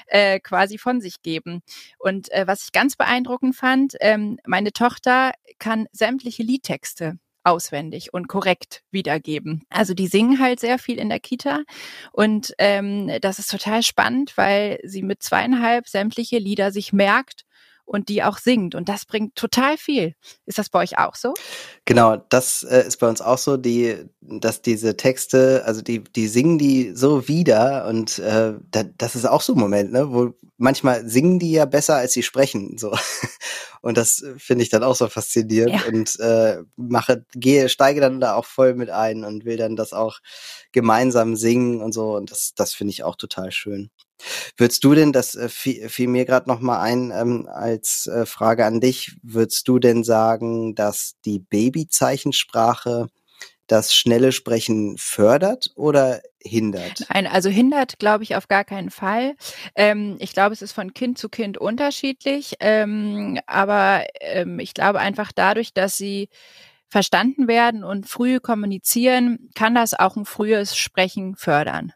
äh, 0.08 0.40
quasi 0.40 0.80
von 0.80 1.02
sich 1.02 1.22
geben. 1.22 1.62
Und 2.00 2.32
äh, 2.32 2.48
was 2.48 2.64
ich 2.64 2.72
ganz 2.72 2.96
beeindruckend 2.96 3.56
fand, 3.56 3.94
ähm, 4.02 4.40
meine 4.48 4.74
Tochter 4.74 5.34
kann 5.60 5.86
sämtliche 5.92 6.42
Liedtexte 6.42 7.20
auswendig 7.44 8.12
und 8.12 8.28
korrekt 8.28 8.82
wiedergeben. 8.90 9.64
Also 9.70 9.94
die 9.94 10.08
singen 10.08 10.40
halt 10.40 10.60
sehr 10.60 10.80
viel 10.80 10.98
in 10.98 11.10
der 11.10 11.20
Kita 11.20 11.62
und 12.12 12.56
ähm, 12.58 13.12
das 13.22 13.38
ist 13.38 13.52
total 13.52 13.84
spannend, 13.84 14.36
weil 14.38 14.80
sie 14.84 15.04
mit 15.04 15.22
zweieinhalb 15.22 15.88
sämtliche 15.88 16.40
Lieder 16.40 16.72
sich 16.72 16.92
merkt 16.92 17.45
und 17.86 18.10
die 18.10 18.24
auch 18.24 18.38
singt. 18.38 18.76
Und 18.76 18.90
das 18.90 19.06
bringt 19.06 19.36
total 19.36 19.78
viel. 19.78 20.16
Ist 20.46 20.58
das 20.58 20.70
bei 20.70 20.80
euch 20.80 20.98
auch 20.98 21.16
so? 21.16 21.34
Genau, 21.86 22.18
das 22.30 22.64
äh, 22.64 22.86
ist 22.86 22.98
bei 22.98 23.08
uns 23.08 23.22
auch 23.22 23.38
so, 23.38 23.58
die, 23.58 23.96
dass 24.22 24.62
diese 24.62 24.98
Texte, 24.98 25.64
also 25.66 25.82
die, 25.82 26.04
die 26.04 26.28
singen 26.28 26.58
die 26.58 26.92
so 26.96 27.28
wieder 27.28 27.86
und 27.88 28.20
äh, 28.20 28.54
da, 28.72 28.84
das 28.98 29.16
ist 29.16 29.26
auch 29.26 29.42
so 29.42 29.54
ein 29.54 29.60
Moment, 29.60 29.92
ne, 29.92 30.12
wo 30.12 30.34
manchmal 30.58 31.08
singen 31.08 31.40
die 31.40 31.52
ja 31.52 31.66
besser, 31.66 31.96
als 31.96 32.14
sie 32.14 32.24
sprechen. 32.24 32.78
So. 32.78 32.96
Und 33.82 33.98
das 33.98 34.26
finde 34.38 34.64
ich 34.64 34.70
dann 34.70 34.82
auch 34.82 34.96
so 34.96 35.08
faszinierend 35.08 35.76
ja. 35.76 35.88
und 35.88 36.20
äh, 36.20 36.64
mache, 36.76 37.24
gehe, 37.36 37.70
steige 37.70 38.02
dann 38.02 38.20
da 38.20 38.34
auch 38.34 38.46
voll 38.46 38.74
mit 38.74 38.90
ein 38.90 39.24
und 39.24 39.46
will 39.46 39.58
dann 39.58 39.76
das 39.76 39.94
auch 39.94 40.22
gemeinsam 40.72 41.36
singen 41.36 41.84
und 41.84 41.94
so. 41.94 42.16
Und 42.16 42.32
das, 42.32 42.54
das 42.56 42.74
finde 42.74 42.94
ich 42.94 43.04
auch 43.04 43.16
total 43.16 43.52
schön. 43.52 43.92
Würdest 44.58 44.84
du 44.84 44.94
denn, 44.94 45.12
das 45.12 45.36
äh, 45.36 45.50
fiel, 45.50 46.08
mir 46.08 46.26
gerade 46.26 46.50
noch 46.50 46.60
mal 46.60 46.82
ein 46.82 47.12
ähm, 47.12 47.48
als 47.52 48.08
äh, 48.08 48.26
Frage 48.26 48.66
an 48.66 48.80
dich, 48.80 49.18
würdest 49.22 49.68
du 49.68 49.80
denn 49.80 50.04
sagen, 50.04 50.76
dass 50.76 51.16
die 51.26 51.40
Babyzeichensprache 51.40 53.08
das 53.68 53.96
schnelle 53.96 54.32
Sprechen 54.32 54.98
fördert 54.98 55.72
oder 55.76 56.22
hindert? 56.40 57.06
Nein, 57.14 57.28
also 57.28 57.50
hindert 57.50 58.00
glaube 58.00 58.24
ich 58.24 58.36
auf 58.36 58.48
gar 58.48 58.64
keinen 58.64 58.92
Fall. 58.92 59.36
Ähm, 59.76 60.18
ich 60.20 60.34
glaube, 60.34 60.54
es 60.54 60.62
ist 60.62 60.72
von 60.72 60.94
Kind 60.94 61.18
zu 61.18 61.30
Kind 61.30 61.58
unterschiedlich, 61.58 62.56
ähm, 62.60 63.40
aber 63.48 64.06
ähm, 64.22 64.60
ich 64.60 64.74
glaube 64.74 65.00
einfach 65.00 65.32
dadurch, 65.34 65.74
dass 65.74 65.98
sie 65.98 66.30
verstanden 66.88 67.48
werden 67.48 67.84
und 67.84 68.08
früh 68.08 68.40
kommunizieren, 68.40 69.50
kann 69.56 69.76
das 69.76 69.94
auch 69.94 70.16
ein 70.16 70.26
frühes 70.26 70.78
Sprechen 70.78 71.36
fördern. 71.36 71.92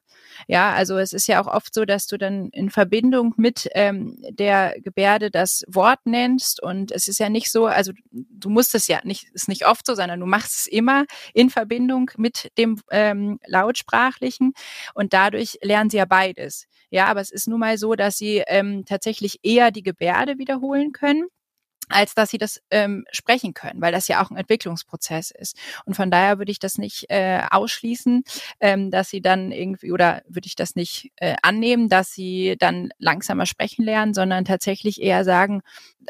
Ja, 0.47 0.73
also 0.73 0.97
es 0.97 1.13
ist 1.13 1.27
ja 1.27 1.41
auch 1.41 1.47
oft 1.47 1.73
so, 1.73 1.85
dass 1.85 2.07
du 2.07 2.17
dann 2.17 2.49
in 2.49 2.69
Verbindung 2.69 3.33
mit 3.37 3.69
ähm, 3.73 4.17
der 4.29 4.75
Gebärde 4.81 5.31
das 5.31 5.63
Wort 5.67 5.99
nennst 6.05 6.61
und 6.61 6.91
es 6.91 7.07
ist 7.07 7.19
ja 7.19 7.29
nicht 7.29 7.51
so, 7.51 7.65
also 7.67 7.91
du 8.11 8.49
musst 8.49 8.75
es 8.75 8.87
ja 8.87 8.99
nicht, 9.03 9.27
ist 9.33 9.47
nicht 9.49 9.65
oft 9.67 9.85
so, 9.85 9.95
sondern 9.95 10.19
du 10.19 10.25
machst 10.25 10.55
es 10.61 10.67
immer 10.67 11.05
in 11.33 11.49
Verbindung 11.49 12.11
mit 12.17 12.51
dem 12.57 12.79
ähm, 12.91 13.39
Lautsprachlichen 13.45 14.53
und 14.93 15.13
dadurch 15.13 15.57
lernen 15.61 15.89
sie 15.89 15.97
ja 15.97 16.05
beides. 16.05 16.65
Ja, 16.91 17.05
aber 17.07 17.21
es 17.21 17.31
ist 17.31 17.47
nun 17.47 17.59
mal 17.59 17.77
so, 17.77 17.95
dass 17.95 18.17
sie 18.17 18.43
ähm, 18.47 18.83
tatsächlich 18.85 19.39
eher 19.43 19.71
die 19.71 19.83
Gebärde 19.83 20.37
wiederholen 20.39 20.91
können 20.91 21.27
als 21.89 22.15
dass 22.15 22.29
sie 22.29 22.37
das 22.37 22.61
ähm, 22.71 23.05
sprechen 23.11 23.53
können, 23.53 23.81
weil 23.81 23.91
das 23.91 24.07
ja 24.07 24.23
auch 24.23 24.31
ein 24.31 24.37
Entwicklungsprozess 24.37 25.31
ist. 25.31 25.57
Und 25.85 25.95
von 25.95 26.11
daher 26.11 26.37
würde 26.37 26.51
ich 26.51 26.59
das 26.59 26.77
nicht 26.77 27.05
äh, 27.09 27.41
ausschließen, 27.49 28.23
ähm, 28.59 28.91
dass 28.91 29.09
sie 29.09 29.21
dann 29.21 29.51
irgendwie 29.51 29.91
oder 29.91 30.21
würde 30.27 30.47
ich 30.47 30.55
das 30.55 30.75
nicht 30.75 31.11
äh, 31.17 31.35
annehmen, 31.41 31.89
dass 31.89 32.11
sie 32.13 32.55
dann 32.57 32.89
langsamer 32.97 33.45
sprechen 33.45 33.83
lernen, 33.83 34.13
sondern 34.13 34.45
tatsächlich 34.45 35.01
eher 35.01 35.23
sagen, 35.23 35.61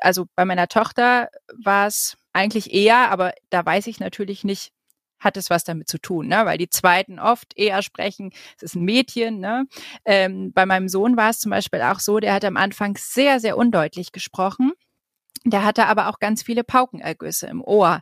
also 0.02 0.26
bei 0.36 0.46
meiner 0.46 0.68
Tochter 0.68 1.30
war 1.64 1.88
es 1.88 2.18
eigentlich 2.34 2.74
eher, 2.74 3.12
aber 3.12 3.34
da 3.50 3.66
weiß 3.66 3.88
ich 3.88 4.00
natürlich 4.00 4.44
nicht, 4.44 4.72
hat 5.20 5.38
es 5.38 5.50
was 5.50 5.64
damit 5.64 5.88
zu 5.88 5.98
tun, 6.00 6.28
ne? 6.28 6.46
weil 6.46 6.58
die 6.58 6.70
Zweiten 6.70 7.20
oft 7.20 7.58
eher 7.58 7.82
sprechen, 7.82 8.32
es 8.56 8.64
ist 8.64 8.76
ein 8.76 8.86
Mädchen. 8.86 9.40
Ne? 9.40 9.66
Ähm, 10.06 10.54
bei 10.54 10.66
meinem 10.66 10.88
Sohn 10.88 11.18
war 11.18 11.30
es 11.30 11.40
zum 11.40 11.52
Beispiel 11.52 11.82
auch 11.82 12.00
so, 12.00 12.20
der 12.20 12.34
hat 12.34 12.46
am 12.46 12.58
Anfang 12.58 12.98
sehr, 12.98 13.40
sehr 13.40 13.58
undeutlich 13.58 14.12
gesprochen. 14.12 14.72
Der 15.46 15.64
hatte 15.64 15.86
aber 15.86 16.10
auch 16.10 16.20
ganz 16.20 16.44
viele 16.44 16.66
Paukenergüsse 16.66 17.48
im 17.48 17.64
Ohr. 17.64 18.02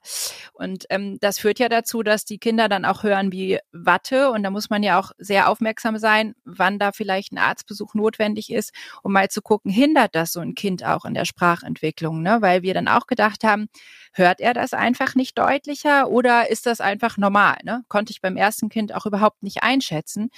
Und 0.53 0.85
ähm, 0.89 1.19
das 1.21 1.37
führt 1.37 1.59
ja 1.59 1.69
dazu, 1.69 2.01
dass 2.01 2.25
die 2.25 2.39
Kinder 2.39 2.67
dann 2.67 2.83
auch 2.83 3.03
hören 3.03 3.31
wie 3.31 3.59
Watte. 3.71 4.31
Und 4.31 4.41
da 4.41 4.49
muss 4.49 4.71
man 4.71 4.81
ja 4.81 4.99
auch 4.99 5.11
sehr 5.19 5.47
aufmerksam 5.47 5.99
sein, 5.99 6.33
wann 6.45 6.79
da 6.79 6.91
vielleicht 6.91 7.31
ein 7.31 7.37
Arztbesuch 7.37 7.93
notwendig 7.93 8.51
ist, 8.51 8.73
um 9.03 9.13
mal 9.13 9.29
zu 9.29 9.43
gucken, 9.43 9.71
hindert 9.71 10.15
das 10.15 10.31
so 10.31 10.39
ein 10.39 10.55
Kind 10.55 10.83
auch 10.83 11.05
in 11.05 11.13
der 11.13 11.25
Sprachentwicklung? 11.25 12.23
Ne? 12.23 12.37
Weil 12.41 12.63
wir 12.63 12.73
dann 12.73 12.87
auch 12.87 13.05
gedacht 13.05 13.43
haben, 13.43 13.67
hört 14.13 14.41
er 14.41 14.55
das 14.55 14.73
einfach 14.73 15.13
nicht 15.13 15.37
deutlicher 15.37 16.09
oder 16.09 16.49
ist 16.49 16.65
das 16.65 16.81
einfach 16.81 17.17
normal? 17.17 17.57
Ne? 17.63 17.83
Konnte 17.87 18.11
ich 18.11 18.21
beim 18.21 18.35
ersten 18.35 18.69
Kind 18.69 18.95
auch 18.95 19.05
überhaupt 19.05 19.43
nicht 19.43 19.61
einschätzen. 19.61 20.29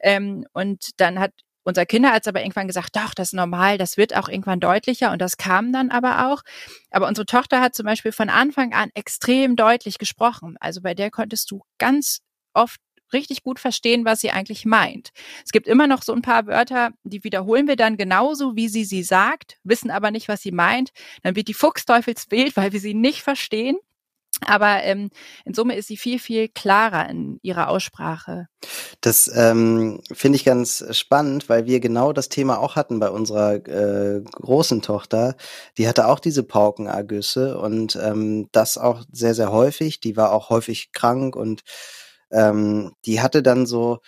Ähm, 0.00 0.44
und 0.54 1.00
dann 1.00 1.20
hat 1.20 1.32
unser 1.68 1.86
Kinderarzt 1.86 2.26
aber 2.26 2.40
irgendwann 2.40 2.66
gesagt, 2.66 2.96
doch, 2.96 3.14
das 3.14 3.28
ist 3.28 3.34
normal, 3.34 3.76
das 3.78 3.96
wird 3.96 4.16
auch 4.16 4.28
irgendwann 4.28 4.58
deutlicher 4.58 5.12
und 5.12 5.20
das 5.20 5.36
kam 5.36 5.72
dann 5.72 5.90
aber 5.90 6.28
auch. 6.28 6.42
Aber 6.90 7.06
unsere 7.06 7.26
Tochter 7.26 7.60
hat 7.60 7.74
zum 7.74 7.84
Beispiel 7.84 8.10
von 8.10 8.30
Anfang 8.30 8.72
an 8.72 8.90
extrem 8.94 9.54
deutlich 9.54 9.98
gesprochen. 9.98 10.56
Also 10.60 10.80
bei 10.80 10.94
der 10.94 11.10
konntest 11.10 11.50
du 11.50 11.62
ganz 11.76 12.20
oft 12.54 12.80
richtig 13.12 13.42
gut 13.42 13.58
verstehen, 13.58 14.04
was 14.04 14.20
sie 14.20 14.30
eigentlich 14.30 14.64
meint. 14.64 15.10
Es 15.44 15.52
gibt 15.52 15.66
immer 15.66 15.86
noch 15.86 16.02
so 16.02 16.14
ein 16.14 16.22
paar 16.22 16.46
Wörter, 16.46 16.90
die 17.04 17.22
wiederholen 17.22 17.68
wir 17.68 17.76
dann 17.76 17.96
genauso, 17.96 18.56
wie 18.56 18.68
sie 18.68 18.84
sie 18.84 19.02
sagt, 19.02 19.58
wissen 19.62 19.90
aber 19.90 20.10
nicht, 20.10 20.28
was 20.28 20.42
sie 20.42 20.52
meint. 20.52 20.90
Dann 21.22 21.36
wird 21.36 21.48
die 21.48 21.54
Fuchsteufelsbild, 21.54 22.56
weil 22.56 22.72
wir 22.72 22.80
sie 22.80 22.94
nicht 22.94 23.22
verstehen. 23.22 23.76
Aber 24.46 24.82
ähm, 24.84 25.10
in 25.44 25.54
Summe 25.54 25.76
ist 25.76 25.88
sie 25.88 25.96
viel, 25.96 26.18
viel 26.18 26.48
klarer 26.48 27.08
in 27.08 27.40
ihrer 27.42 27.68
Aussprache. 27.68 28.48
Das 29.00 29.30
ähm, 29.34 30.00
finde 30.12 30.36
ich 30.36 30.44
ganz 30.44 30.84
spannend, 30.96 31.48
weil 31.48 31.66
wir 31.66 31.80
genau 31.80 32.12
das 32.12 32.28
Thema 32.28 32.58
auch 32.58 32.76
hatten 32.76 33.00
bei 33.00 33.10
unserer 33.10 33.54
äh, 33.54 34.22
großen 34.22 34.82
Tochter. 34.82 35.36
Die 35.76 35.88
hatte 35.88 36.06
auch 36.06 36.20
diese 36.20 36.42
Paukenergüsse 36.42 37.58
und 37.58 37.96
ähm, 37.96 38.48
das 38.52 38.78
auch 38.78 39.04
sehr, 39.10 39.34
sehr 39.34 39.50
häufig. 39.50 40.00
Die 40.00 40.16
war 40.16 40.32
auch 40.32 40.50
häufig 40.50 40.92
krank 40.92 41.34
und 41.34 41.62
ähm, 42.30 42.92
die 43.06 43.20
hatte 43.20 43.42
dann 43.42 43.66
so 43.66 43.98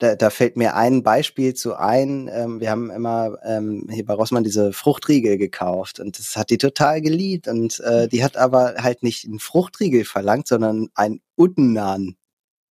da, 0.00 0.16
da 0.16 0.30
fällt 0.30 0.56
mir 0.56 0.74
ein 0.74 1.02
Beispiel 1.02 1.54
zu 1.54 1.76
ein. 1.76 2.28
Ähm, 2.32 2.58
wir 2.58 2.70
haben 2.70 2.90
immer 2.90 3.38
ähm, 3.44 3.86
hier 3.90 4.04
bei 4.04 4.14
Rossmann 4.14 4.44
diese 4.44 4.72
Fruchtriegel 4.72 5.36
gekauft 5.36 6.00
und 6.00 6.18
das 6.18 6.36
hat 6.36 6.50
die 6.50 6.58
total 6.58 7.02
geliebt. 7.02 7.46
Und 7.48 7.80
äh, 7.80 8.08
die 8.08 8.24
hat 8.24 8.36
aber 8.36 8.76
halt 8.78 9.02
nicht 9.02 9.26
einen 9.26 9.38
Fruchtriegel 9.38 10.04
verlangt, 10.04 10.48
sondern 10.48 10.88
ein 10.94 11.20
Uttenan. 11.36 12.16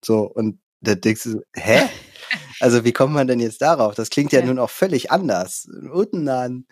So, 0.05 0.23
und 0.23 0.59
da 0.81 0.95
denkst 0.95 1.25
du, 1.25 1.43
hä? 1.55 1.89
Also 2.61 2.85
wie 2.85 2.93
kommt 2.93 3.15
man 3.15 3.27
denn 3.27 3.41
jetzt 3.41 3.63
darauf? 3.63 3.95
Das 3.95 4.11
klingt 4.11 4.33
ja, 4.33 4.41
ja. 4.41 4.47
nun 4.47 4.59
auch 4.59 4.71
völlig 4.71 5.11
anders. 5.13 5.69
Uttenan 5.93 6.67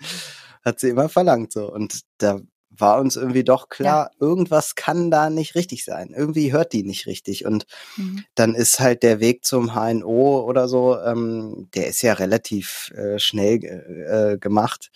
hat 0.64 0.80
sie 0.80 0.88
immer 0.88 1.08
verlangt 1.08 1.52
so. 1.52 1.72
Und 1.72 2.00
da 2.18 2.40
war 2.78 3.00
uns 3.00 3.16
irgendwie 3.16 3.44
doch 3.44 3.68
klar, 3.68 4.10
ja. 4.12 4.26
irgendwas 4.26 4.74
kann 4.74 5.10
da 5.10 5.30
nicht 5.30 5.54
richtig 5.54 5.84
sein. 5.84 6.12
Irgendwie 6.16 6.52
hört 6.52 6.72
die 6.72 6.82
nicht 6.82 7.06
richtig. 7.06 7.44
Und 7.44 7.66
mhm. 7.96 8.24
dann 8.34 8.54
ist 8.54 8.80
halt 8.80 9.02
der 9.02 9.20
Weg 9.20 9.44
zum 9.44 9.74
HNO 9.74 10.40
oder 10.40 10.68
so, 10.68 10.98
ähm, 10.98 11.68
der 11.74 11.88
ist 11.88 12.02
ja 12.02 12.12
relativ 12.14 12.92
äh, 12.94 13.18
schnell 13.18 13.64
äh, 13.64 14.38
gemacht. 14.38 14.90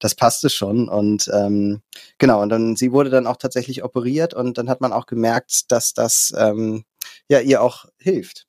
Das 0.00 0.14
passte 0.14 0.50
schon. 0.50 0.88
Und 0.88 1.30
ähm, 1.32 1.82
genau, 2.18 2.42
und 2.42 2.48
dann 2.48 2.76
sie 2.76 2.92
wurde 2.92 3.10
dann 3.10 3.26
auch 3.26 3.36
tatsächlich 3.36 3.84
operiert 3.84 4.34
und 4.34 4.58
dann 4.58 4.68
hat 4.68 4.80
man 4.80 4.92
auch 4.92 5.06
gemerkt, 5.06 5.70
dass 5.70 5.94
das 5.94 6.32
ähm, 6.36 6.84
ja 7.28 7.40
ihr 7.40 7.62
auch 7.62 7.86
hilft. 7.98 8.47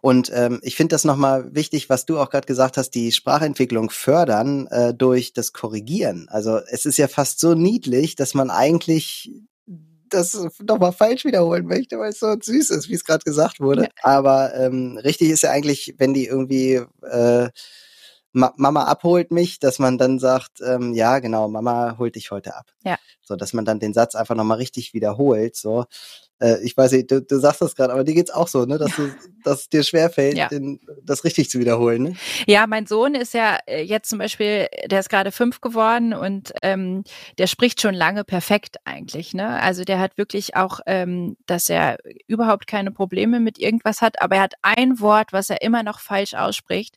Und 0.00 0.30
ähm, 0.34 0.60
ich 0.62 0.76
finde 0.76 0.94
das 0.94 1.04
nochmal 1.04 1.54
wichtig, 1.54 1.88
was 1.88 2.06
du 2.06 2.18
auch 2.18 2.30
gerade 2.30 2.46
gesagt 2.46 2.76
hast, 2.76 2.90
die 2.90 3.12
Sprachentwicklung 3.12 3.90
fördern 3.90 4.66
äh, 4.68 4.94
durch 4.94 5.32
das 5.32 5.52
Korrigieren. 5.52 6.28
Also 6.30 6.58
es 6.68 6.86
ist 6.86 6.98
ja 6.98 7.08
fast 7.08 7.40
so 7.40 7.54
niedlich, 7.54 8.16
dass 8.16 8.34
man 8.34 8.50
eigentlich 8.50 9.30
das 10.12 10.46
nochmal 10.62 10.92
falsch 10.92 11.24
wiederholen 11.24 11.66
möchte, 11.66 11.98
weil 11.98 12.10
es 12.10 12.20
so 12.20 12.34
süß 12.38 12.70
ist, 12.70 12.88
wie 12.88 12.94
es 12.94 13.04
gerade 13.04 13.24
gesagt 13.24 13.60
wurde. 13.60 13.84
Ja. 13.84 13.88
Aber 14.02 14.54
ähm, 14.54 14.98
richtig 15.02 15.30
ist 15.30 15.42
ja 15.42 15.50
eigentlich, 15.50 15.94
wenn 15.98 16.14
die 16.14 16.26
irgendwie 16.26 16.82
äh, 17.02 17.48
Ma 18.34 18.52
Mama 18.56 18.84
abholt 18.84 19.30
mich, 19.30 19.58
dass 19.58 19.78
man 19.78 19.98
dann 19.98 20.18
sagt, 20.18 20.60
ähm, 20.64 20.94
ja, 20.94 21.18
genau, 21.18 21.48
Mama 21.48 21.96
holt 21.98 22.14
dich 22.14 22.30
heute 22.30 22.56
ab. 22.56 22.72
Ja. 22.82 22.98
So, 23.20 23.36
dass 23.36 23.52
man 23.52 23.66
dann 23.66 23.78
den 23.78 23.92
Satz 23.92 24.14
einfach 24.14 24.34
nochmal 24.34 24.56
richtig 24.56 24.94
wiederholt. 24.94 25.54
So, 25.54 25.84
äh, 26.42 26.58
ich 26.62 26.76
weiß 26.76 26.92
nicht, 26.92 27.10
du, 27.10 27.22
du 27.22 27.38
sagst 27.38 27.62
das 27.62 27.76
gerade, 27.76 27.92
aber 27.92 28.04
dir 28.04 28.14
geht's 28.14 28.30
auch 28.30 28.48
so, 28.48 28.64
ne, 28.64 28.76
dass 28.76 28.94
du, 28.96 29.10
dass 29.44 29.60
es 29.60 29.68
dir 29.68 29.82
schwerfällt, 29.82 30.36
ja. 30.36 30.48
den, 30.48 30.80
das 31.04 31.24
richtig 31.24 31.48
zu 31.48 31.58
wiederholen. 31.58 32.02
Ne? 32.02 32.16
Ja, 32.46 32.66
mein 32.66 32.86
Sohn 32.86 33.14
ist 33.14 33.32
ja 33.34 33.58
äh, 33.66 33.82
jetzt 33.82 34.10
zum 34.10 34.18
Beispiel, 34.18 34.68
der 34.86 35.00
ist 35.00 35.08
gerade 35.08 35.30
fünf 35.30 35.60
geworden 35.60 36.12
und 36.12 36.52
ähm, 36.62 37.04
der 37.38 37.46
spricht 37.46 37.80
schon 37.80 37.94
lange 37.94 38.24
perfekt 38.24 38.76
eigentlich. 38.84 39.34
Ne? 39.34 39.60
Also 39.60 39.84
der 39.84 40.00
hat 40.00 40.18
wirklich 40.18 40.56
auch, 40.56 40.80
ähm, 40.86 41.36
dass 41.46 41.68
er 41.70 41.98
überhaupt 42.26 42.66
keine 42.66 42.90
Probleme 42.90 43.40
mit 43.40 43.58
irgendwas 43.58 44.00
hat, 44.02 44.20
aber 44.20 44.36
er 44.36 44.42
hat 44.42 44.54
ein 44.62 45.00
Wort, 45.00 45.32
was 45.32 45.50
er 45.50 45.62
immer 45.62 45.82
noch 45.82 46.00
falsch 46.00 46.34
ausspricht. 46.34 46.96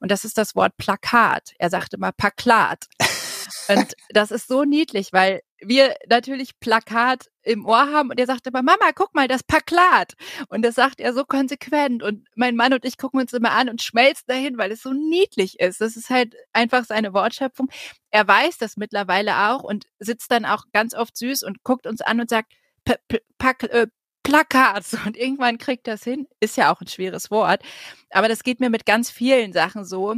Und 0.00 0.10
das 0.10 0.24
ist 0.24 0.38
das 0.38 0.56
Wort 0.56 0.76
Plakat. 0.78 1.52
Er 1.58 1.70
sagte 1.70 1.96
immer 1.96 2.12
Paklat. 2.12 2.86
Und 3.68 3.94
das 4.10 4.30
ist 4.30 4.48
so 4.48 4.64
niedlich, 4.64 5.12
weil 5.12 5.42
wir 5.60 5.94
natürlich 6.08 6.58
Plakat 6.58 7.26
im 7.42 7.66
Ohr 7.66 7.90
haben 7.90 8.10
und 8.10 8.18
er 8.18 8.26
sagt 8.26 8.46
immer, 8.46 8.62
Mama, 8.62 8.92
guck 8.94 9.14
mal, 9.14 9.28
das 9.28 9.42
Paklat. 9.42 10.14
Und 10.48 10.62
das 10.62 10.74
sagt 10.74 11.00
er 11.00 11.12
so 11.12 11.24
konsequent 11.24 12.02
und 12.02 12.26
mein 12.34 12.56
Mann 12.56 12.72
und 12.72 12.84
ich 12.84 12.96
gucken 12.96 13.20
uns 13.20 13.32
immer 13.32 13.52
an 13.52 13.68
und 13.68 13.82
schmelzen 13.82 14.24
dahin, 14.26 14.58
weil 14.58 14.72
es 14.72 14.82
so 14.82 14.92
niedlich 14.92 15.60
ist. 15.60 15.80
Das 15.80 15.96
ist 15.96 16.10
halt 16.10 16.34
einfach 16.52 16.84
seine 16.84 17.12
Wortschöpfung. 17.12 17.68
Er 18.10 18.26
weiß 18.26 18.58
das 18.58 18.76
mittlerweile 18.76 19.50
auch 19.50 19.62
und 19.62 19.84
sitzt 19.98 20.30
dann 20.30 20.44
auch 20.44 20.64
ganz 20.72 20.94
oft 20.94 21.16
süß 21.16 21.42
und 21.42 21.62
guckt 21.62 21.86
uns 21.86 22.00
an 22.00 22.20
und 22.20 22.30
sagt, 22.30 22.52
P 22.84 22.94
äh, 23.08 23.86
Plakat. 24.22 24.84
Und 25.06 25.16
irgendwann 25.16 25.58
kriegt 25.58 25.86
das 25.86 26.04
hin. 26.04 26.26
Ist 26.40 26.56
ja 26.56 26.72
auch 26.72 26.80
ein 26.80 26.86
schweres 26.86 27.30
Wort. 27.30 27.62
Aber 28.10 28.28
das 28.28 28.42
geht 28.42 28.60
mir 28.60 28.70
mit 28.70 28.86
ganz 28.86 29.10
vielen 29.10 29.52
Sachen 29.52 29.84
so 29.84 30.14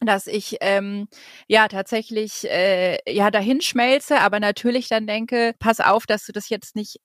dass 0.00 0.26
ich 0.26 0.56
ähm, 0.60 1.08
ja 1.48 1.68
tatsächlich 1.68 2.44
äh, 2.44 2.98
ja 3.10 3.30
dahin 3.30 3.60
schmelze, 3.60 4.20
aber 4.20 4.40
natürlich 4.40 4.88
dann 4.88 5.06
denke, 5.06 5.54
pass 5.58 5.80
auf, 5.80 6.06
dass 6.06 6.26
du 6.26 6.32
das 6.32 6.48
jetzt 6.48 6.76
nicht 6.76 6.98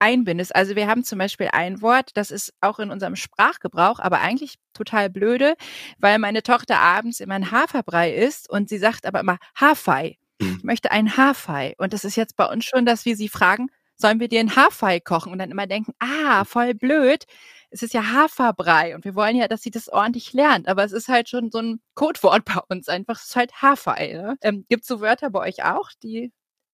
einbindest. 0.00 0.56
Also 0.56 0.76
wir 0.76 0.86
haben 0.86 1.04
zum 1.04 1.18
Beispiel 1.18 1.50
ein 1.52 1.82
Wort, 1.82 2.10
das 2.14 2.30
ist 2.30 2.52
auch 2.60 2.78
in 2.78 2.90
unserem 2.90 3.16
Sprachgebrauch, 3.16 4.00
aber 4.00 4.20
eigentlich 4.20 4.56
total 4.72 5.10
blöde, 5.10 5.54
weil 5.98 6.18
meine 6.18 6.42
Tochter 6.42 6.78
abends 6.78 7.20
immer 7.20 7.34
ein 7.34 7.50
Haferbrei 7.50 8.14
isst 8.14 8.48
und 8.50 8.68
sie 8.68 8.78
sagt 8.78 9.06
aber 9.06 9.20
immer 9.20 9.38
Haarfei. 9.54 10.16
Mhm. 10.40 10.56
Ich 10.58 10.64
möchte 10.64 10.90
ein 10.90 11.16
Haarfei. 11.16 11.74
Und 11.78 11.92
das 11.92 12.04
ist 12.04 12.16
jetzt 12.16 12.36
bei 12.36 12.46
uns 12.46 12.64
schon, 12.64 12.86
dass 12.86 13.04
wir 13.04 13.16
sie 13.16 13.28
fragen, 13.28 13.68
sollen 13.96 14.20
wir 14.20 14.28
dir 14.28 14.40
ein 14.40 14.56
Haarfei 14.56 14.98
kochen? 15.00 15.32
Und 15.32 15.38
dann 15.38 15.50
immer 15.50 15.66
denken, 15.66 15.92
ah, 15.98 16.44
voll 16.44 16.74
blöd. 16.74 17.24
Es 17.70 17.82
ist 17.82 17.94
ja 17.94 18.12
Haferbrei 18.12 18.94
und 18.94 19.04
wir 19.04 19.14
wollen 19.14 19.36
ja, 19.36 19.48
dass 19.48 19.62
sie 19.62 19.70
das 19.70 19.88
ordentlich 19.88 20.32
lernt, 20.32 20.68
aber 20.68 20.84
es 20.84 20.92
ist 20.92 21.08
halt 21.08 21.28
schon 21.28 21.50
so 21.50 21.58
ein 21.58 21.80
Codewort 21.94 22.44
bei 22.44 22.60
uns 22.68 22.88
einfach, 22.88 23.16
es 23.16 23.26
ist 23.30 23.36
halt 23.36 23.52
Haarfei. 23.54 24.12
Ne? 24.14 24.36
Ähm, 24.42 24.66
Gibt 24.68 24.82
es 24.82 24.88
so 24.88 25.00
Wörter 25.00 25.30
bei 25.30 25.40
euch 25.40 25.64
auch, 25.64 25.90
die 26.02 26.32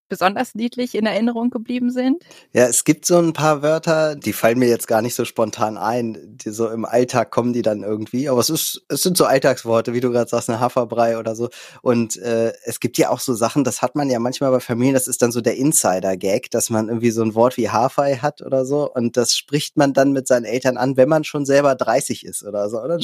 besonders 0.08 0.54
niedlich 0.54 0.94
in 0.94 1.06
Erinnerung 1.06 1.50
geblieben 1.50 1.90
sind? 1.90 2.24
Ja, 2.52 2.66
es 2.66 2.84
gibt 2.84 3.06
so 3.06 3.18
ein 3.18 3.32
paar 3.32 3.62
Wörter, 3.62 4.16
die 4.16 4.32
fallen 4.32 4.58
mir 4.58 4.68
jetzt 4.68 4.86
gar 4.86 5.02
nicht 5.02 5.14
so 5.14 5.24
spontan 5.24 5.76
ein. 5.76 6.36
Die 6.36 6.50
so 6.50 6.68
im 6.68 6.84
Alltag 6.84 7.30
kommen 7.30 7.52
die 7.52 7.62
dann 7.62 7.82
irgendwie. 7.82 8.28
Aber 8.28 8.40
es 8.40 8.50
ist, 8.50 8.82
es 8.88 9.02
sind 9.02 9.16
so 9.16 9.24
Alltagsworte, 9.24 9.92
wie 9.92 10.00
du 10.00 10.10
gerade 10.10 10.28
sagst, 10.28 10.48
eine 10.48 10.60
Haferbrei 10.60 11.18
oder 11.18 11.34
so. 11.34 11.48
Und 11.82 12.16
äh, 12.18 12.52
es 12.64 12.80
gibt 12.80 12.98
ja 12.98 13.10
auch 13.10 13.20
so 13.20 13.34
Sachen, 13.34 13.64
das 13.64 13.82
hat 13.82 13.96
man 13.96 14.10
ja 14.10 14.18
manchmal 14.18 14.50
bei 14.50 14.60
Familien, 14.60 14.94
das 14.94 15.08
ist 15.08 15.22
dann 15.22 15.32
so 15.32 15.40
der 15.40 15.56
Insider-Gag, 15.56 16.50
dass 16.50 16.70
man 16.70 16.88
irgendwie 16.88 17.10
so 17.10 17.22
ein 17.22 17.34
Wort 17.34 17.56
wie 17.56 17.70
Haarfei 17.70 18.16
hat 18.16 18.42
oder 18.42 18.64
so. 18.64 18.90
Und 18.92 19.16
das 19.16 19.36
spricht 19.36 19.76
man 19.76 19.92
dann 19.92 20.12
mit 20.12 20.28
seinen 20.28 20.44
Eltern 20.44 20.76
an, 20.76 20.96
wenn 20.96 21.08
man 21.08 21.24
schon 21.24 21.44
selber 21.44 21.74
30 21.74 22.24
ist 22.24 22.44
oder 22.44 22.70
so. 22.70 22.78
Dann 22.86 23.00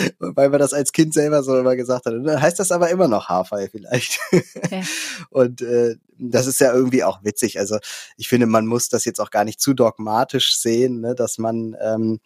weil 0.18 0.50
man 0.50 0.58
das 0.58 0.72
als 0.72 0.92
Kind 0.92 1.14
selber 1.14 1.42
so 1.42 1.58
immer 1.58 1.76
gesagt 1.76 2.06
hat. 2.06 2.14
Und 2.14 2.24
dann 2.24 2.40
heißt 2.40 2.58
das 2.58 2.72
aber 2.72 2.90
immer 2.90 3.08
noch 3.08 3.28
Haarfall 3.28 3.68
vielleicht. 3.68 4.18
Ja. 4.70 4.82
Und 5.30 5.62
äh, 5.62 5.96
das 6.18 6.46
ist 6.46 6.60
ja 6.60 6.72
irgendwie 6.72 7.04
auch 7.04 7.24
witzig. 7.24 7.58
Also 7.58 7.78
ich 8.16 8.28
finde, 8.28 8.46
man 8.46 8.66
muss 8.66 8.88
das 8.88 9.04
jetzt 9.04 9.20
auch 9.20 9.30
gar 9.30 9.44
nicht 9.44 9.60
zu 9.60 9.74
dogmatisch 9.74 10.58
sehen, 10.58 11.00
ne, 11.00 11.14
dass 11.14 11.38
man 11.38 11.76
ähm, 11.80 12.20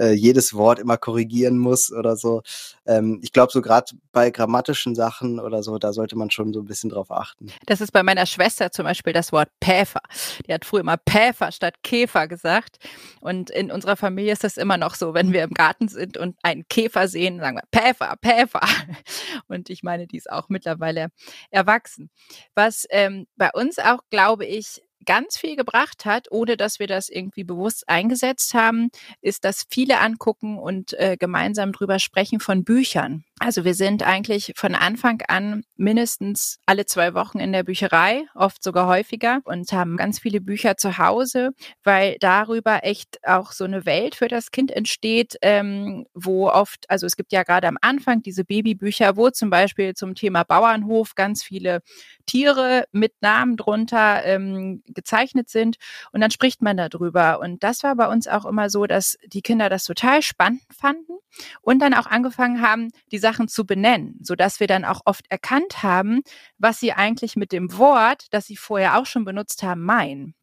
äh, 0.00 0.12
jedes 0.12 0.54
Wort 0.54 0.78
immer 0.78 0.96
korrigieren 0.96 1.58
muss 1.58 1.92
oder 1.92 2.16
so. 2.16 2.42
Ähm, 2.86 3.20
ich 3.22 3.32
glaube, 3.32 3.52
so 3.52 3.60
gerade 3.60 3.92
bei 4.12 4.30
grammatischen 4.30 4.94
Sachen 4.94 5.38
oder 5.38 5.62
so, 5.62 5.78
da 5.78 5.92
sollte 5.92 6.16
man 6.16 6.30
schon 6.30 6.52
so 6.52 6.60
ein 6.60 6.64
bisschen 6.64 6.90
drauf 6.90 7.10
achten. 7.10 7.48
Das 7.66 7.80
ist 7.80 7.92
bei 7.92 8.02
meiner 8.02 8.26
Schwester 8.26 8.72
zum 8.72 8.84
Beispiel 8.84 9.12
das 9.12 9.30
Wort 9.32 9.50
Päfer. 9.60 10.00
Die 10.46 10.54
hat 10.54 10.64
früher 10.64 10.80
immer 10.80 10.96
Päfer 10.96 11.52
statt 11.52 11.74
Käfer 11.82 12.26
gesagt. 12.28 12.78
Und 13.20 13.50
in 13.50 13.70
unserer 13.70 13.96
Familie 13.96 14.32
ist 14.32 14.44
das 14.44 14.56
immer 14.56 14.78
noch 14.78 14.94
so, 14.94 15.12
wenn 15.12 15.32
wir 15.32 15.44
im 15.44 15.52
Garten 15.52 15.88
sind 15.88 16.16
und 16.16 16.36
einen 16.42 16.66
Käfer 16.68 17.06
sehen, 17.06 17.38
sagen 17.38 17.58
wir 17.58 17.64
Päfer, 17.70 18.16
Päfer. 18.20 18.60
Und 19.48 19.68
ich 19.68 19.82
meine, 19.82 20.06
die 20.06 20.16
ist 20.16 20.30
auch 20.30 20.48
mittlerweile 20.48 21.08
erwachsen. 21.50 22.10
Was 22.54 22.86
ähm, 22.90 23.26
bei 23.36 23.50
uns 23.52 23.78
auch, 23.78 24.00
glaube 24.10 24.46
ich, 24.46 24.82
ganz 25.06 25.36
viel 25.36 25.56
gebracht 25.56 26.04
hat, 26.04 26.30
ohne 26.30 26.56
dass 26.56 26.78
wir 26.78 26.86
das 26.86 27.08
irgendwie 27.08 27.44
bewusst 27.44 27.88
eingesetzt 27.88 28.54
haben, 28.54 28.90
ist, 29.20 29.44
dass 29.44 29.66
viele 29.70 30.00
angucken 30.00 30.58
und 30.58 30.92
äh, 30.94 31.16
gemeinsam 31.18 31.72
drüber 31.72 31.98
sprechen 31.98 32.40
von 32.40 32.64
Büchern. 32.64 33.24
Also 33.42 33.64
wir 33.64 33.72
sind 33.72 34.02
eigentlich 34.02 34.52
von 34.54 34.74
Anfang 34.74 35.22
an 35.26 35.64
mindestens 35.78 36.58
alle 36.66 36.84
zwei 36.84 37.14
Wochen 37.14 37.38
in 37.38 37.52
der 37.52 37.62
Bücherei, 37.62 38.26
oft 38.34 38.62
sogar 38.62 38.86
häufiger 38.86 39.40
und 39.44 39.72
haben 39.72 39.96
ganz 39.96 40.18
viele 40.18 40.42
Bücher 40.42 40.76
zu 40.76 40.98
Hause, 40.98 41.52
weil 41.82 42.18
darüber 42.20 42.80
echt 42.84 43.18
auch 43.26 43.52
so 43.52 43.64
eine 43.64 43.86
Welt 43.86 44.14
für 44.14 44.28
das 44.28 44.50
Kind 44.50 44.70
entsteht, 44.70 45.38
ähm, 45.40 46.04
wo 46.12 46.50
oft, 46.50 46.84
also 46.90 47.06
es 47.06 47.16
gibt 47.16 47.32
ja 47.32 47.42
gerade 47.42 47.66
am 47.66 47.78
Anfang 47.80 48.20
diese 48.20 48.44
Babybücher, 48.44 49.16
wo 49.16 49.30
zum 49.30 49.48
Beispiel 49.48 49.94
zum 49.94 50.14
Thema 50.14 50.44
Bauernhof 50.44 51.14
ganz 51.14 51.42
viele 51.42 51.80
Tiere 52.26 52.84
mit 52.92 53.14
Namen 53.22 53.56
drunter 53.56 54.22
ähm, 54.22 54.82
gezeichnet 54.88 55.48
sind 55.48 55.76
und 56.12 56.20
dann 56.20 56.30
spricht 56.30 56.60
man 56.60 56.76
darüber. 56.76 57.40
Und 57.40 57.64
das 57.64 57.84
war 57.84 57.96
bei 57.96 58.06
uns 58.06 58.28
auch 58.28 58.44
immer 58.44 58.68
so, 58.68 58.86
dass 58.86 59.16
die 59.26 59.40
Kinder 59.40 59.70
das 59.70 59.84
total 59.84 60.20
spannend 60.20 60.60
fanden 60.70 61.14
und 61.62 61.80
dann 61.80 61.94
auch 61.94 62.06
angefangen 62.06 62.60
haben, 62.60 62.90
die 63.12 63.18
Sachen 63.30 63.48
zu 63.48 63.64
benennen, 63.64 64.18
so 64.22 64.34
dass 64.34 64.58
wir 64.58 64.66
dann 64.66 64.84
auch 64.84 65.02
oft 65.04 65.24
erkannt 65.30 65.82
haben, 65.82 66.22
was 66.58 66.80
sie 66.80 66.92
eigentlich 66.92 67.36
mit 67.36 67.52
dem 67.52 67.76
Wort, 67.78 68.26
das 68.30 68.46
sie 68.46 68.56
vorher 68.56 68.98
auch 68.98 69.06
schon 69.06 69.24
benutzt 69.24 69.62
haben, 69.62 69.82
meinen. 69.82 70.34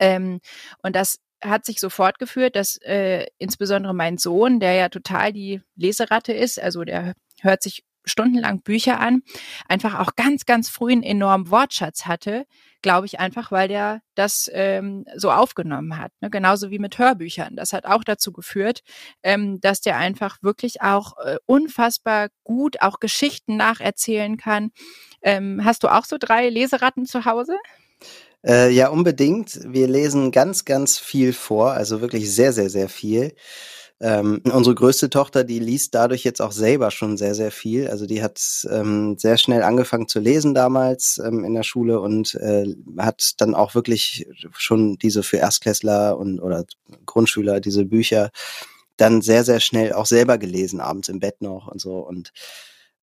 Ähm, 0.00 0.40
und 0.82 0.96
das 0.96 1.18
hat 1.42 1.64
sich 1.64 1.78
so 1.78 1.90
fortgeführt, 1.90 2.56
dass 2.56 2.76
äh, 2.82 3.26
insbesondere 3.38 3.94
mein 3.94 4.18
Sohn, 4.18 4.58
der 4.58 4.72
ja 4.72 4.88
total 4.88 5.32
die 5.32 5.62
Leseratte 5.76 6.32
ist, 6.32 6.60
also 6.60 6.82
der 6.84 7.14
hört 7.40 7.62
sich 7.62 7.84
stundenlang 8.06 8.62
Bücher 8.62 9.00
an, 9.00 9.22
einfach 9.68 9.98
auch 9.98 10.16
ganz, 10.16 10.46
ganz 10.46 10.68
früh 10.68 10.92
einen 10.92 11.02
enormen 11.02 11.50
Wortschatz 11.50 12.06
hatte, 12.06 12.46
glaube 12.82 13.06
ich 13.06 13.18
einfach, 13.18 13.50
weil 13.50 13.68
der 13.68 14.00
das 14.14 14.48
ähm, 14.52 15.04
so 15.16 15.32
aufgenommen 15.32 15.98
hat. 15.98 16.12
Ne? 16.20 16.30
Genauso 16.30 16.70
wie 16.70 16.78
mit 16.78 16.98
Hörbüchern. 16.98 17.56
Das 17.56 17.72
hat 17.72 17.84
auch 17.84 18.04
dazu 18.04 18.32
geführt, 18.32 18.82
ähm, 19.22 19.60
dass 19.60 19.80
der 19.80 19.96
einfach 19.96 20.38
wirklich 20.42 20.82
auch 20.82 21.18
äh, 21.18 21.36
unfassbar 21.46 22.28
gut 22.44 22.80
auch 22.82 23.00
Geschichten 23.00 23.56
nacherzählen 23.56 24.36
kann. 24.36 24.70
Ähm, 25.20 25.62
hast 25.64 25.82
du 25.82 25.88
auch 25.88 26.04
so 26.04 26.16
drei 26.18 26.48
Leseratten 26.48 27.06
zu 27.06 27.24
Hause? 27.24 27.56
Äh, 28.46 28.70
ja, 28.70 28.88
unbedingt. 28.88 29.58
Wir 29.64 29.88
lesen 29.88 30.30
ganz, 30.30 30.64
ganz 30.64 30.98
viel 30.98 31.32
vor, 31.32 31.72
also 31.72 32.00
wirklich 32.00 32.32
sehr, 32.32 32.52
sehr, 32.52 32.70
sehr 32.70 32.88
viel. 32.88 33.34
Ähm, 33.98 34.42
unsere 34.52 34.74
größte 34.74 35.08
Tochter, 35.08 35.42
die 35.42 35.58
liest 35.58 35.94
dadurch 35.94 36.22
jetzt 36.22 36.42
auch 36.42 36.52
selber 36.52 36.90
schon 36.90 37.16
sehr, 37.16 37.34
sehr 37.34 37.50
viel. 37.50 37.88
Also 37.88 38.04
die 38.04 38.22
hat 38.22 38.38
ähm, 38.70 39.16
sehr 39.18 39.38
schnell 39.38 39.62
angefangen 39.62 40.06
zu 40.06 40.20
lesen 40.20 40.54
damals 40.54 41.18
ähm, 41.24 41.44
in 41.44 41.54
der 41.54 41.62
Schule 41.62 42.00
und 42.00 42.34
äh, 42.34 42.66
hat 42.98 43.32
dann 43.38 43.54
auch 43.54 43.74
wirklich 43.74 44.26
schon 44.52 44.98
diese 44.98 45.22
für 45.22 45.38
Erstklässler 45.38 46.18
und 46.18 46.40
oder 46.40 46.66
Grundschüler 47.06 47.60
diese 47.60 47.86
Bücher 47.86 48.30
dann 48.98 49.22
sehr, 49.22 49.44
sehr 49.44 49.60
schnell 49.60 49.92
auch 49.92 50.06
selber 50.06 50.38
gelesen, 50.38 50.80
abends 50.80 51.08
im 51.08 51.20
Bett 51.20 51.40
noch 51.40 51.68
und 51.68 51.80
so. 51.80 51.98
Und 51.98 52.32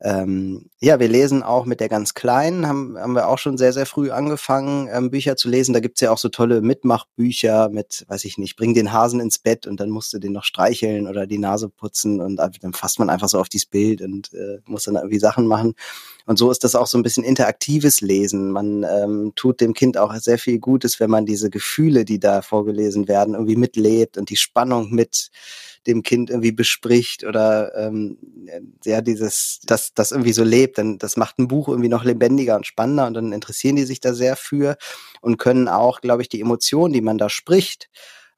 ähm, 0.04 0.70
ja, 0.82 1.00
wir 1.00 1.08
lesen 1.08 1.44
auch 1.44 1.66
mit 1.66 1.80
der 1.80 1.88
ganz 1.88 2.14
Kleinen, 2.14 2.68
haben, 2.68 2.98
haben 2.98 3.14
wir 3.14 3.30
auch 3.30 3.38
schon 3.38 3.58
sehr, 3.58 3.72
sehr 3.72 3.86
früh 3.86 4.12
angefangen, 4.12 4.90
ähm, 4.92 5.10
Bücher 5.10 5.38
zu 5.38 5.48
lesen. 5.48 5.72
Da 5.72 5.80
gibt's 5.80 6.02
ja 6.02 6.12
auch 6.12 6.18
so 6.18 6.28
tolle 6.28 6.62
Mitmachbücher 6.62 7.70
mit, 7.70 8.04
weiß 8.10 8.26
ich 8.26 8.38
nicht, 8.38 8.58
bring 8.58 8.74
den 8.74 8.92
Hasen 8.92 9.22
ins 9.22 9.40
Bett 9.40 9.66
und 9.66 9.80
dann 9.80 9.90
musst 9.90 10.12
du 10.12 10.20
den 10.20 10.34
noch 10.34 10.44
streicheln 10.44 11.08
oder 11.08 11.26
die 11.26 11.38
Nase 11.38 11.70
putzen 11.70 12.20
und 12.20 12.36
dann 12.36 12.74
fasst 12.74 13.00
man 13.00 13.10
einfach 13.10 13.30
so 13.30 13.40
auf 13.40 13.48
dieses 13.48 13.66
Bild 13.66 14.02
und 14.02 14.34
äh, 14.34 14.60
muss 14.66 14.84
dann 14.84 14.96
irgendwie 14.96 15.20
Sachen 15.20 15.48
machen. 15.48 15.74
Und 16.26 16.38
so 16.38 16.52
ist 16.52 16.64
das 16.64 16.76
auch 16.76 16.88
so 16.88 16.98
ein 16.98 17.04
bisschen 17.04 17.24
interaktives 17.24 18.02
Lesen. 18.02 18.52
Man 18.52 18.84
ähm, 18.84 19.34
tut 19.36 19.60
dem 19.60 19.74
Kind 19.74 19.98
auch 19.98 20.14
sehr 20.16 20.38
viel 20.38 20.60
Gutes, 20.60 21.00
wenn 21.00 21.10
man 21.10 21.26
diese 21.26 21.50
Gefühle, 21.50 22.06
die 22.06 22.20
da 22.20 22.42
vorgelesen 22.42 23.08
werden, 23.08 23.34
irgendwie 23.34 23.58
mitlebt 23.58 24.18
und 24.18 24.30
die 24.30 24.38
Spannung 24.38 24.92
mit 24.92 25.32
dem 25.86 26.02
Kind 26.02 26.30
irgendwie 26.30 26.52
bespricht 26.54 27.26
oder 27.26 27.76
ähm, 27.76 28.18
ja, 28.86 29.02
dieses, 29.02 29.60
das, 29.66 29.94
das 29.94 30.12
irgendwie 30.12 30.32
so 30.34 30.44
lebt, 30.44 30.78
dann 30.78 30.98
das 30.98 31.18
macht 31.18 31.40
ein 31.40 31.48
Buch 31.48 31.68
irgendwie 31.68 31.90
noch 31.90 32.06
lebendiger 32.06 32.56
und 32.56 32.66
spannender 32.66 33.06
und 33.08 33.16
dann 33.16 33.34
interessieren 33.34 33.76
die 33.76 33.84
sich 33.84 34.00
da 34.00 34.14
sehr 34.14 34.36
für 34.38 34.78
und 35.22 35.38
können 35.38 35.68
auch, 35.68 36.00
glaube 36.02 36.22
ich, 36.22 36.30
die 36.30 36.42
Emotionen, 36.42 36.94
die 36.94 37.02
man 37.02 37.18
da 37.18 37.30
spricht, 37.30 37.90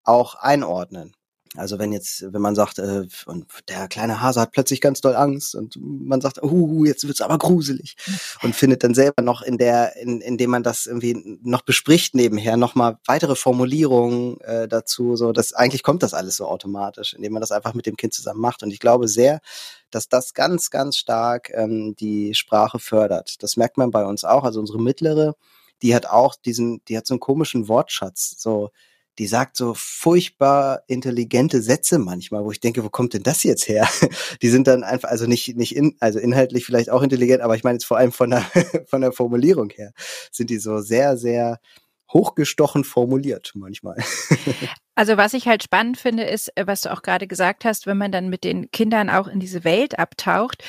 auch 0.04 0.36
einordnen. 0.36 1.15
Also 1.58 1.80
wenn 1.80 1.92
jetzt, 1.92 2.32
wenn 2.34 2.42
man 2.42 2.56
sagt, 2.56 2.80
äh, 2.80 3.08
und 3.26 3.46
der 3.70 3.88
kleine 3.88 4.22
Hase 4.22 4.42
hat 4.42 4.52
plötzlich 4.52 4.82
ganz 4.82 5.02
doll 5.02 5.16
Angst 5.16 5.56
und 5.56 5.78
man 5.82 6.22
sagt, 6.22 6.42
uh, 6.44 6.86
jetzt 6.86 7.08
wird's 7.08 7.22
aber 7.22 7.38
gruselig 7.38 7.96
und 8.42 8.56
findet 8.56 8.84
dann 8.84 8.94
selber 8.94 9.22
noch 9.22 9.42
in 9.42 9.58
der, 9.58 9.96
in, 9.98 10.22
indem 10.22 10.52
man 10.52 10.64
das 10.64 10.86
irgendwie 10.86 11.40
noch 11.44 11.62
bespricht 11.62 12.16
nebenher, 12.16 12.58
nochmal 12.58 12.98
weitere 13.06 13.36
Formulierungen 13.36 14.40
äh, 14.42 14.68
dazu. 14.68 15.16
So, 15.16 15.32
das 15.32 15.54
eigentlich 15.54 15.84
kommt 15.84 16.04
das 16.04 16.14
alles 16.14 16.36
so 16.38 16.48
automatisch, 16.48 17.14
indem 17.14 17.34
man 17.34 17.42
das 17.42 17.52
einfach 17.52 17.74
mit 17.74 17.86
dem 17.86 17.98
Kind 17.98 18.14
zusammen 18.14 18.42
macht. 18.42 18.64
Und 18.64 18.72
ich 18.72 18.80
glaube 18.80 19.08
sehr, 19.08 19.40
dass 19.92 20.10
das 20.10 20.34
ganz, 20.34 20.72
ganz 20.72 20.98
stark 20.98 21.52
ähm, 21.54 21.96
die 22.00 22.34
Sprache 22.34 22.80
fördert. 22.80 23.42
Das 23.44 23.58
merkt 23.58 23.78
man 23.78 23.92
bei 23.92 24.06
uns 24.06 24.24
auch. 24.24 24.44
Also 24.44 24.60
unsere 24.60 24.82
mittlere, 24.82 25.36
die 25.82 25.96
hat 25.96 26.06
auch 26.06 26.36
diesen, 26.36 26.84
die 26.88 26.98
hat 26.98 27.08
so 27.08 27.14
einen 27.14 27.20
komischen 27.20 27.68
Wortschatz. 27.68 28.36
So, 28.38 28.72
die 29.18 29.28
sagt 29.28 29.58
so 29.58 29.74
furchtbar 29.76 30.84
intelligente 30.88 31.62
Sätze 31.62 32.00
manchmal, 32.00 32.44
wo 32.44 32.52
ich 32.52 32.60
denke, 32.60 32.84
wo 32.84 32.90
kommt 32.90 33.14
denn 33.14 33.24
das 33.24 33.44
jetzt 33.44 33.68
her? 33.68 33.88
Die 34.42 34.50
sind 34.50 34.68
dann 34.68 34.84
einfach, 34.84 35.10
also 35.10 35.26
nicht, 35.26 35.56
nicht 35.56 35.76
in, 35.76 35.96
also 36.00 36.20
inhaltlich 36.20 36.66
vielleicht 36.66 36.90
auch 36.90 37.02
intelligent, 37.02 37.42
aber 37.42 37.56
ich 37.56 37.64
meine 37.64 37.76
jetzt 37.76 37.86
vor 37.86 37.98
allem 37.98 38.12
von 38.12 38.30
der, 38.30 38.42
von 38.88 39.02
der 39.02 39.12
Formulierung 39.12 39.70
her, 39.70 39.94
sind 40.32 40.50
die 40.50 40.58
so 40.58 40.80
sehr, 40.80 41.18
sehr 41.18 41.60
hochgestochen 42.12 42.84
formuliert 42.84 43.52
manchmal. 43.56 43.98
Also 44.98 45.18
was 45.18 45.34
ich 45.34 45.46
halt 45.46 45.62
spannend 45.62 45.98
finde, 45.98 46.24
ist, 46.24 46.56
äh, 46.56 46.68
was 46.68 46.80
du 46.80 46.94
auch 46.94 47.02
gerade 47.02 47.28
gesagt 47.28 47.66
hast, 47.66 47.86
wenn 47.86 47.98
man 47.98 48.14
dann 48.14 48.30
mit 48.30 48.46
den 48.46 48.72
Kindern 48.72 49.10
auch 49.10 49.28
in 49.28 49.42
diese 49.42 49.66
Welt 49.66 50.00
abtaucht, 50.00 50.64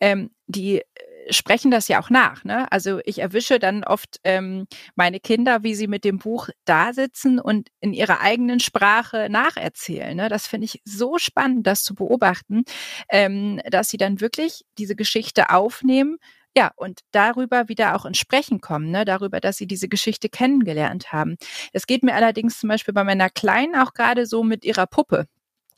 ähm, 0.00 0.28
die 0.46 0.82
sprechen 1.30 1.70
das 1.70 1.88
ja 1.88 2.00
auch 2.00 2.10
nach. 2.10 2.44
Ne? 2.44 2.70
Also 2.70 3.00
ich 3.04 3.18
erwische 3.18 3.58
dann 3.58 3.84
oft 3.84 4.18
ähm, 4.24 4.66
meine 4.94 5.20
Kinder, 5.20 5.62
wie 5.62 5.74
sie 5.74 5.86
mit 5.86 6.04
dem 6.04 6.18
Buch 6.18 6.48
da 6.64 6.92
sitzen 6.92 7.38
und 7.38 7.68
in 7.80 7.92
ihrer 7.92 8.20
eigenen 8.20 8.60
Sprache 8.60 9.28
nacherzählen. 9.30 10.16
Ne? 10.16 10.28
Das 10.28 10.46
finde 10.46 10.66
ich 10.66 10.82
so 10.84 11.18
spannend, 11.18 11.66
das 11.66 11.82
zu 11.82 11.94
beobachten, 11.94 12.64
ähm, 13.08 13.60
dass 13.70 13.90
sie 13.90 13.98
dann 13.98 14.20
wirklich 14.20 14.64
diese 14.78 14.96
Geschichte 14.96 15.50
aufnehmen. 15.50 16.18
Ja, 16.56 16.72
und 16.76 17.00
darüber 17.12 17.68
wieder 17.68 17.94
auch 17.94 18.04
ins 18.04 18.18
Sprechen 18.18 18.60
kommen, 18.60 18.90
ne? 18.90 19.04
darüber, 19.04 19.38
dass 19.40 19.56
sie 19.56 19.68
diese 19.68 19.88
Geschichte 19.88 20.28
kennengelernt 20.28 21.12
haben. 21.12 21.36
Es 21.72 21.86
geht 21.86 22.02
mir 22.02 22.14
allerdings 22.14 22.58
zum 22.58 22.68
Beispiel 22.68 22.92
bei 22.92 23.04
meiner 23.04 23.30
Kleinen 23.30 23.76
auch 23.76 23.94
gerade 23.94 24.26
so 24.26 24.42
mit 24.42 24.64
ihrer 24.64 24.88
Puppe 24.88 25.26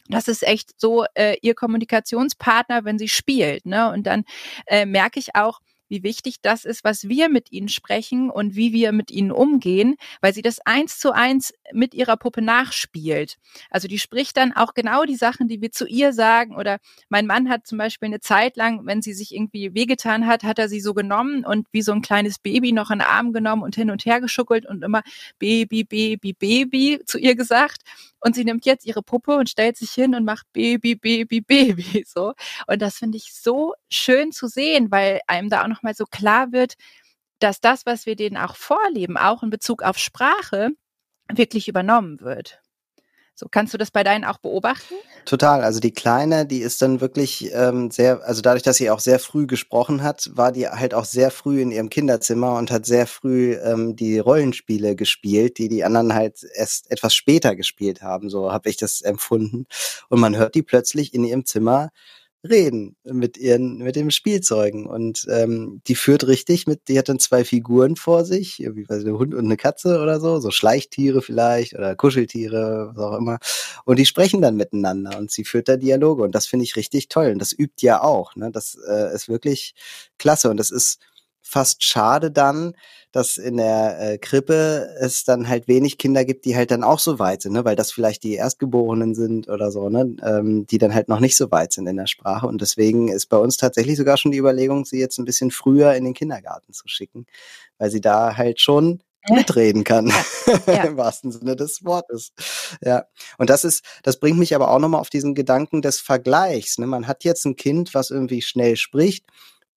das 0.09 0.29
ist 0.29 0.43
echt 0.43 0.81
so 0.81 1.05
äh, 1.15 1.37
ihr 1.43 1.55
Kommunikationspartner, 1.55 2.85
wenn 2.85 2.99
sie 2.99 3.09
spielt. 3.09 3.67
Ne? 3.67 3.91
Und 3.91 4.07
dann 4.07 4.25
äh, 4.67 4.85
merke 4.85 5.19
ich 5.19 5.35
auch, 5.35 5.61
wie 5.93 6.03
wichtig 6.03 6.41
das 6.41 6.65
ist, 6.65 6.85
was 6.85 7.07
wir 7.07 7.29
mit 7.29 7.53
ihnen 7.53 7.69
sprechen 7.69 8.31
und 8.31 8.57
wie 8.57 8.73
wir 8.73 8.93
mit 8.93 9.11
ihnen 9.11 9.31
umgehen, 9.31 9.97
weil 10.23 10.33
sie 10.33 10.41
das 10.41 10.59
eins 10.61 10.99
zu 10.99 11.13
eins 11.13 11.53
mit 11.75 11.93
ihrer 11.93 12.17
Puppe 12.17 12.41
nachspielt. 12.41 13.37
Also 13.69 13.89
die 13.89 13.99
spricht 13.99 14.39
dann 14.39 14.55
auch 14.55 14.73
genau 14.73 15.05
die 15.05 15.17
Sachen, 15.17 15.49
die 15.49 15.61
wir 15.61 15.71
zu 15.71 15.87
ihr 15.87 16.15
sagen. 16.15 16.57
Oder 16.57 16.79
mein 17.11 17.27
Mann 17.27 17.51
hat 17.51 17.67
zum 17.67 17.77
Beispiel 17.77 18.07
eine 18.07 18.21
Zeit 18.21 18.57
lang, 18.57 18.87
wenn 18.87 19.03
sie 19.03 19.13
sich 19.13 19.35
irgendwie 19.35 19.75
wehgetan 19.75 20.27
hat, 20.27 20.45
hat 20.45 20.59
er 20.59 20.71
sie 20.71 20.81
so 20.81 20.95
genommen 20.95 21.45
und 21.45 21.69
wie 21.73 21.83
so 21.83 21.93
ein 21.93 22.01
kleines 22.01 22.39
Baby 22.39 22.73
noch 22.73 22.91
in 22.91 23.01
den 23.01 23.09
Arm 23.09 23.35
genommen 23.35 23.63
und 23.63 23.75
hin 23.75 23.91
und 23.91 24.07
her 24.07 24.23
geschuckelt 24.23 24.65
und 24.65 24.83
immer 24.83 25.03
Baby, 25.39 25.85
Baby, 25.85 26.33
Baby 26.33 27.01
zu 27.05 27.19
ihr 27.19 27.37
gesagt. 27.37 27.83
Und 28.25 28.37
sie 28.37 28.45
nimmt 28.45 28.65
jetzt 28.67 28.87
ihre 28.87 29.03
Puppe 29.03 29.37
und 29.37 29.51
stellt 29.51 29.77
sich 29.77 29.91
hin 29.91 30.15
und 30.15 30.25
macht 30.25 30.47
Baby, 30.53 30.95
Baby, 30.95 31.41
Baby, 31.41 32.05
so. 32.07 32.35
Und 32.69 32.81
das 32.81 32.99
finde 32.99 33.19
ich 33.19 33.35
so 33.35 33.75
schön 33.91 34.31
zu 34.31 34.47
sehen, 34.47 34.91
weil 34.91 35.21
einem 35.27 35.51
da 35.51 35.63
auch 35.63 35.82
nochmal 35.83 35.95
so 35.95 36.05
klar 36.07 36.53
wird, 36.53 36.75
dass 37.41 37.61
das, 37.61 37.87
was 37.87 38.07
wir 38.07 38.17
denen 38.17 38.37
auch 38.37 38.57
vorleben, 38.57 39.17
auch 39.17 39.43
in 39.43 39.51
Bezug 39.51 39.83
auf 39.83 39.99
Sprache, 39.99 40.71
wirklich 41.33 41.69
übernommen 41.69 42.21
wird. 42.21 42.61
So, 43.35 43.47
kannst 43.51 43.73
du 43.73 43.79
das 43.79 43.91
bei 43.91 44.05
deinen 44.05 44.25
auch 44.25 44.37
beobachten? 44.39 44.95
Total. 45.25 45.63
Also 45.63 45.81
die 45.81 45.93
Kleine, 45.93 46.45
die 46.45 46.59
ist 46.59 46.83
dann 46.83 47.01
wirklich 47.01 47.51
ähm, 47.55 47.91
sehr, 47.91 48.23
also 48.25 48.43
dadurch, 48.43 48.63
dass 48.63 48.77
sie 48.77 48.91
auch 48.91 49.01
sehr 49.01 49.19
früh 49.19 49.47
gesprochen 49.47 50.03
hat, 50.03 50.31
war 50.35 50.53
die 50.53 50.69
halt 50.69 50.93
auch 50.93 51.07
sehr 51.07 51.31
früh 51.31 51.63
in 51.63 51.71
ihrem 51.71 51.89
Kinderzimmer 51.89 52.57
und 52.57 52.71
hat 52.71 52.85
sehr 52.85 53.07
früh 53.07 53.55
ähm, 53.55 53.97
die 53.97 54.19
Rollenspiele 54.19 54.95
gespielt, 54.97 55.57
die 55.57 55.69
die 55.69 55.83
anderen 55.83 56.13
halt 56.13 56.45
erst 56.55 56.91
etwas 56.91 57.15
später 57.15 57.57
gespielt 57.57 58.03
haben. 58.03 58.29
So 58.29 58.53
habe 58.53 58.69
ich 58.69 58.77
das 58.77 59.01
empfunden. 59.01 59.65
Und 60.11 60.21
man 60.21 60.37
hört 60.37 60.55
die 60.55 60.63
plötzlich 60.63 61.15
in 61.15 61.25
ihrem 61.25 61.47
Zimmer 61.47 61.91
reden 62.49 62.97
mit 63.05 63.37
ihren, 63.39 63.79
mit 63.79 63.97
dem 63.97 64.11
Spielzeugen. 64.11 64.87
Und 64.87 65.27
ähm, 65.31 65.81
die 65.87 65.95
führt 65.95 66.27
richtig 66.27 66.67
mit, 66.67 66.89
die 66.89 66.99
hat 66.99 67.09
dann 67.09 67.19
zwei 67.19 67.45
Figuren 67.45 67.97
vor 67.97 68.25
sich, 68.25 68.59
wie 68.59 68.89
weiß 68.89 69.03
ich, 69.03 69.09
ein 69.09 69.19
Hund 69.19 69.35
und 69.35 69.45
eine 69.45 69.57
Katze 69.57 70.01
oder 70.01 70.21
so, 70.21 70.41
so 70.41 70.51
Schleichtiere 70.51 71.23
vielleicht 71.23 71.75
oder 71.75 71.95
Kuscheltiere, 71.95 72.93
was 72.95 73.05
auch 73.05 73.17
immer. 73.17 73.39
Und 73.85 73.99
die 73.99 74.07
sprechen 74.07 74.43
dann 74.43 74.57
miteinander 74.57 75.19
und 75.19 75.31
sie 75.31 75.45
führt 75.45 75.69
da 75.69 75.77
Dialoge. 75.77 76.23
Und 76.23 76.35
das 76.35 76.47
finde 76.47 76.65
ich 76.65 76.77
richtig 76.77 77.09
toll. 77.09 77.31
Und 77.33 77.39
das 77.39 77.53
übt 77.53 77.85
ja 77.85 78.03
auch. 78.03 78.35
Ne? 78.37 78.51
Das 78.51 78.77
äh, 78.89 79.15
ist 79.15 79.29
wirklich 79.29 79.75
klasse. 80.19 80.51
Und 80.51 80.57
das 80.57 80.71
ist 80.71 80.99
fast 81.43 81.85
schade 81.85 82.31
dann, 82.31 82.75
dass 83.11 83.37
in 83.37 83.59
der 83.59 84.01
äh, 84.01 84.19
Krippe 84.19 84.89
es 84.99 85.25
dann 85.25 85.49
halt 85.49 85.69
wenig 85.69 85.99
Kinder 85.99 86.25
gibt, 86.25 86.45
die 86.47 86.57
halt 86.57 86.71
dann 86.71 86.83
auch 86.83 86.99
so 86.99 87.19
weit 87.19 87.43
sind, 87.43 87.53
ne? 87.53 87.65
weil 87.65 87.77
das 87.77 87.93
vielleicht 87.93 88.23
die 88.23 88.35
Erstgeborenen 88.35 89.15
sind 89.15 89.49
oder 89.49 89.71
so, 89.71 89.91
ne? 89.91 90.17
ähm, 90.25 90.67
die 90.67 90.79
dann 90.79 90.95
halt 90.95 91.09
noch 91.09 91.21
nicht 91.21 91.37
so 91.37 91.51
weit 91.51 91.73
sind 91.73 91.87
in 91.87 91.97
der 91.97 92.07
Sprache. 92.07 92.47
Und 92.47 92.63
deswegen 92.63 93.09
ist 93.09 93.27
bei 93.27 93.37
uns 93.37 93.59
tatsächlich 93.59 93.99
sogar 93.99 94.17
schon 94.17 94.33
die 94.33 94.39
Überlegung, 94.39 94.85
sie 94.85 94.99
jetzt 94.99 95.19
ein 95.19 95.27
bisschen 95.27 95.51
früher 95.51 95.95
in 95.95 96.05
den 96.05 96.15
Kindergarten 96.15 96.73
zu 96.73 96.89
schicken, 96.89 97.27
weil 97.79 97.91
sie 97.91 98.01
da 98.01 98.37
halt 98.37 98.61
schon 98.61 99.03
mitreden 99.29 99.85
kann, 99.85 100.09
ja. 100.09 100.59
Ja. 100.67 100.85
im 100.85 100.97
wahrsten 100.97 101.31
Sinne 101.31 101.55
des 101.55 101.85
Wortes. 101.85 102.33
Ja, 102.83 103.05
und 103.39 103.51
das 103.51 103.65
ist, 103.65 103.85
das 104.03 104.19
bringt 104.19 104.39
mich 104.39 104.55
aber 104.55 104.71
auch 104.71 104.79
nochmal 104.79 105.01
auf 105.01 105.11
diesen 105.11 105.35
Gedanken 105.35 105.83
des 105.83 106.01
Vergleichs. 106.01 106.79
Ne? 106.79 106.87
Man 106.87 107.07
hat 107.07 107.25
jetzt 107.25 107.45
ein 107.45 107.57
Kind, 107.57 107.95
was 107.95 108.11
irgendwie 108.11 108.43
schnell 108.43 108.77
spricht 108.77 109.25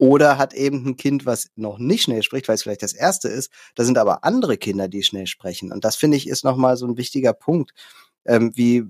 oder 0.04 0.38
hat 0.38 0.54
eben 0.54 0.86
ein 0.86 0.98
Kind, 0.98 1.26
was 1.26 1.48
noch 1.56 1.78
nicht 1.80 2.04
schnell 2.04 2.24
spricht, 2.24 2.50
weil 2.50 2.56
es 2.56 2.64
vielleicht 2.64 2.84
das 2.84 2.92
erste 2.92 3.30
ist. 3.30 3.50
Da 3.74 3.86
sind 3.86 3.98
aber 3.98 4.26
andere 4.26 4.58
Kinder, 4.58 4.90
die 4.90 5.02
schnell 5.02 5.28
sprechen. 5.28 5.72
Und 5.72 5.86
das 5.86 5.96
finde 5.96 6.18
ich 6.18 6.28
ist 6.28 6.44
nochmal 6.44 6.76
so 6.76 6.86
ein 6.86 6.98
wichtiger 6.98 7.32
Punkt. 7.32 7.72
Ähm, 8.26 8.52
wie 8.54 8.84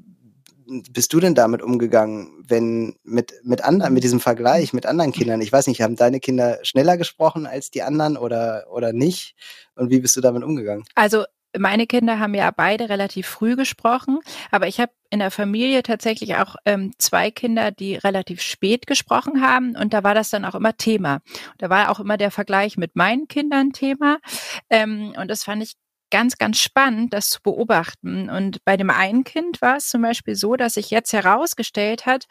bist 0.92 1.14
du 1.14 1.20
denn 1.20 1.36
damit 1.36 1.62
umgegangen, 1.62 2.44
wenn 2.48 2.96
mit, 3.04 3.32
mit 3.44 3.64
anderen, 3.64 3.94
mit 3.94 4.04
diesem 4.04 4.22
Vergleich 4.22 4.74
mit 4.74 4.88
anderen 4.88 5.12
Kindern? 5.12 5.40
Ich 5.42 5.52
weiß 5.52 5.68
nicht, 5.68 5.84
haben 5.84 5.96
deine 5.96 6.20
Kinder 6.20 6.58
schneller 6.64 6.98
gesprochen 6.98 7.46
als 7.46 7.70
die 7.70 7.84
anderen 7.84 8.18
oder, 8.18 8.66
oder 8.72 8.92
nicht? 8.92 9.36
Und 9.76 9.92
wie 9.92 10.00
bist 10.00 10.18
du 10.18 10.22
damit 10.22 10.42
umgegangen? 10.42 10.84
Also 10.96 11.26
meine 11.58 11.88
Kinder 11.88 12.20
haben 12.20 12.34
ja 12.34 12.52
beide 12.52 12.90
relativ 12.90 13.28
früh 13.28 13.56
gesprochen, 13.56 14.20
aber 14.52 14.68
ich 14.68 14.80
habe 14.80 14.92
in 15.10 15.20
der 15.20 15.32
Familie 15.32 15.84
tatsächlich 15.84 16.36
auch 16.36 16.56
ähm, 16.66 16.94
zwei 16.98 17.32
Kinder, 17.32 17.72
die 17.72 17.96
relativ 17.96 18.42
spät 18.42 18.88
gesprochen 18.88 19.42
haben 19.42 19.76
und 19.76 19.94
da 19.94 20.04
war 20.04 20.16
das 20.16 20.30
dann 20.30 20.46
auch 20.46 20.56
immer 20.56 20.76
Thema. 20.76 21.20
Da 21.58 21.70
war 21.70 21.90
auch 21.90 22.00
immer 22.00 22.18
der 22.18 22.32
Vergleich 22.32 22.78
mit 22.78 22.96
meinen 22.96 23.28
Kindern 23.28 23.72
Thema 23.72 24.18
ähm, 24.70 25.14
und 25.18 25.30
das 25.30 25.44
fand 25.44 25.64
ich 25.64 25.74
ganz, 26.14 26.38
ganz 26.38 26.60
spannend, 26.60 27.12
das 27.12 27.32
zu 27.32 27.42
beobachten. 27.42 28.30
Und 28.30 28.64
bei 28.66 28.78
dem 28.78 28.92
einen 28.92 29.24
Kind 29.24 29.62
war 29.64 29.78
es 29.78 29.90
zum 29.90 30.04
Beispiel 30.04 30.36
so, 30.36 30.56
dass 30.56 30.76
sich 30.76 30.92
jetzt 30.92 31.12
herausgestellt 31.12 32.06
hat, 32.06 32.28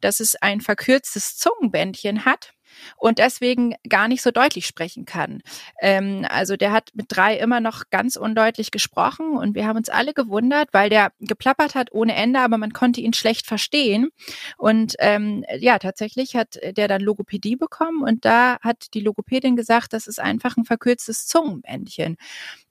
dass 0.00 0.20
es 0.20 0.36
ein 0.36 0.62
verkürztes 0.62 1.36
Zungenbändchen 1.36 2.24
hat 2.24 2.55
und 2.96 3.18
deswegen 3.18 3.74
gar 3.88 4.08
nicht 4.08 4.22
so 4.22 4.30
deutlich 4.30 4.66
sprechen 4.66 5.04
kann. 5.04 5.42
Ähm, 5.80 6.26
also 6.28 6.56
der 6.56 6.72
hat 6.72 6.90
mit 6.94 7.06
drei 7.08 7.36
immer 7.36 7.60
noch 7.60 7.84
ganz 7.90 8.16
undeutlich 8.16 8.70
gesprochen 8.70 9.36
und 9.36 9.54
wir 9.54 9.66
haben 9.66 9.76
uns 9.76 9.88
alle 9.88 10.14
gewundert, 10.14 10.68
weil 10.72 10.90
der 10.90 11.12
geplappert 11.20 11.74
hat 11.74 11.92
ohne 11.92 12.14
Ende, 12.14 12.40
aber 12.40 12.58
man 12.58 12.72
konnte 12.72 13.00
ihn 13.00 13.12
schlecht 13.12 13.46
verstehen. 13.46 14.08
Und 14.56 14.94
ähm, 14.98 15.44
ja, 15.58 15.78
tatsächlich 15.78 16.36
hat 16.36 16.58
der 16.76 16.88
dann 16.88 17.00
Logopädie 17.00 17.56
bekommen 17.56 18.02
und 18.02 18.24
da 18.24 18.58
hat 18.60 18.94
die 18.94 19.00
Logopädin 19.00 19.56
gesagt, 19.56 19.92
das 19.92 20.06
ist 20.06 20.20
einfach 20.20 20.56
ein 20.56 20.64
verkürztes 20.64 21.26
Zungenbändchen. 21.26 22.16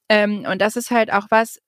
Ähm, 0.10 0.46
und 0.50 0.62
das 0.62 0.76
ist 0.76 0.92
halt 0.92 1.12
auch 1.12 1.28
was, 1.30 1.60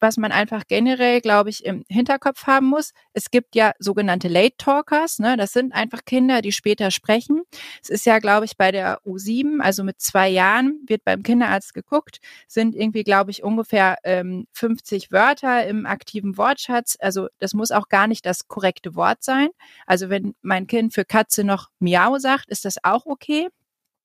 was 0.00 0.16
man 0.16 0.32
einfach 0.32 0.64
generell, 0.68 1.20
glaube 1.20 1.50
ich, 1.50 1.64
im 1.64 1.84
Hinterkopf 1.88 2.46
haben 2.46 2.66
muss. 2.66 2.92
Es 3.12 3.30
gibt 3.30 3.54
ja 3.54 3.72
sogenannte 3.78 4.28
Late 4.28 4.56
Talkers, 4.56 5.18
ne? 5.18 5.36
Das 5.36 5.52
sind 5.52 5.74
einfach 5.74 6.04
Kinder, 6.04 6.42
die 6.42 6.52
später 6.52 6.90
sprechen. 6.90 7.42
Es 7.82 7.88
ist 7.88 8.06
ja, 8.06 8.18
glaube 8.18 8.46
ich, 8.46 8.56
bei 8.56 8.70
der 8.72 9.00
U7, 9.04 9.60
also 9.60 9.84
mit 9.84 10.00
zwei 10.00 10.28
Jahren, 10.28 10.80
wird 10.86 11.04
beim 11.04 11.22
Kinderarzt 11.22 11.74
geguckt, 11.74 12.18
sind 12.46 12.74
irgendwie, 12.74 13.02
glaube 13.02 13.30
ich, 13.30 13.42
ungefähr 13.42 13.98
ähm, 14.04 14.46
50 14.52 15.10
Wörter 15.12 15.66
im 15.66 15.86
aktiven 15.86 16.36
Wortschatz. 16.36 16.96
Also 17.00 17.28
das 17.38 17.54
muss 17.54 17.70
auch 17.70 17.88
gar 17.88 18.06
nicht 18.06 18.24
das 18.26 18.48
korrekte 18.48 18.94
Wort 18.94 19.22
sein. 19.22 19.48
Also 19.86 20.10
wenn 20.10 20.34
mein 20.42 20.66
Kind 20.66 20.94
für 20.94 21.04
Katze 21.04 21.44
noch 21.44 21.68
Miau 21.80 22.18
sagt, 22.18 22.50
ist 22.50 22.64
das 22.64 22.76
auch 22.82 23.06
okay 23.06 23.48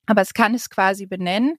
aber 0.06 0.22
es 0.22 0.34
kann 0.34 0.54
es 0.54 0.70
quasi 0.70 1.06
benennen. 1.06 1.56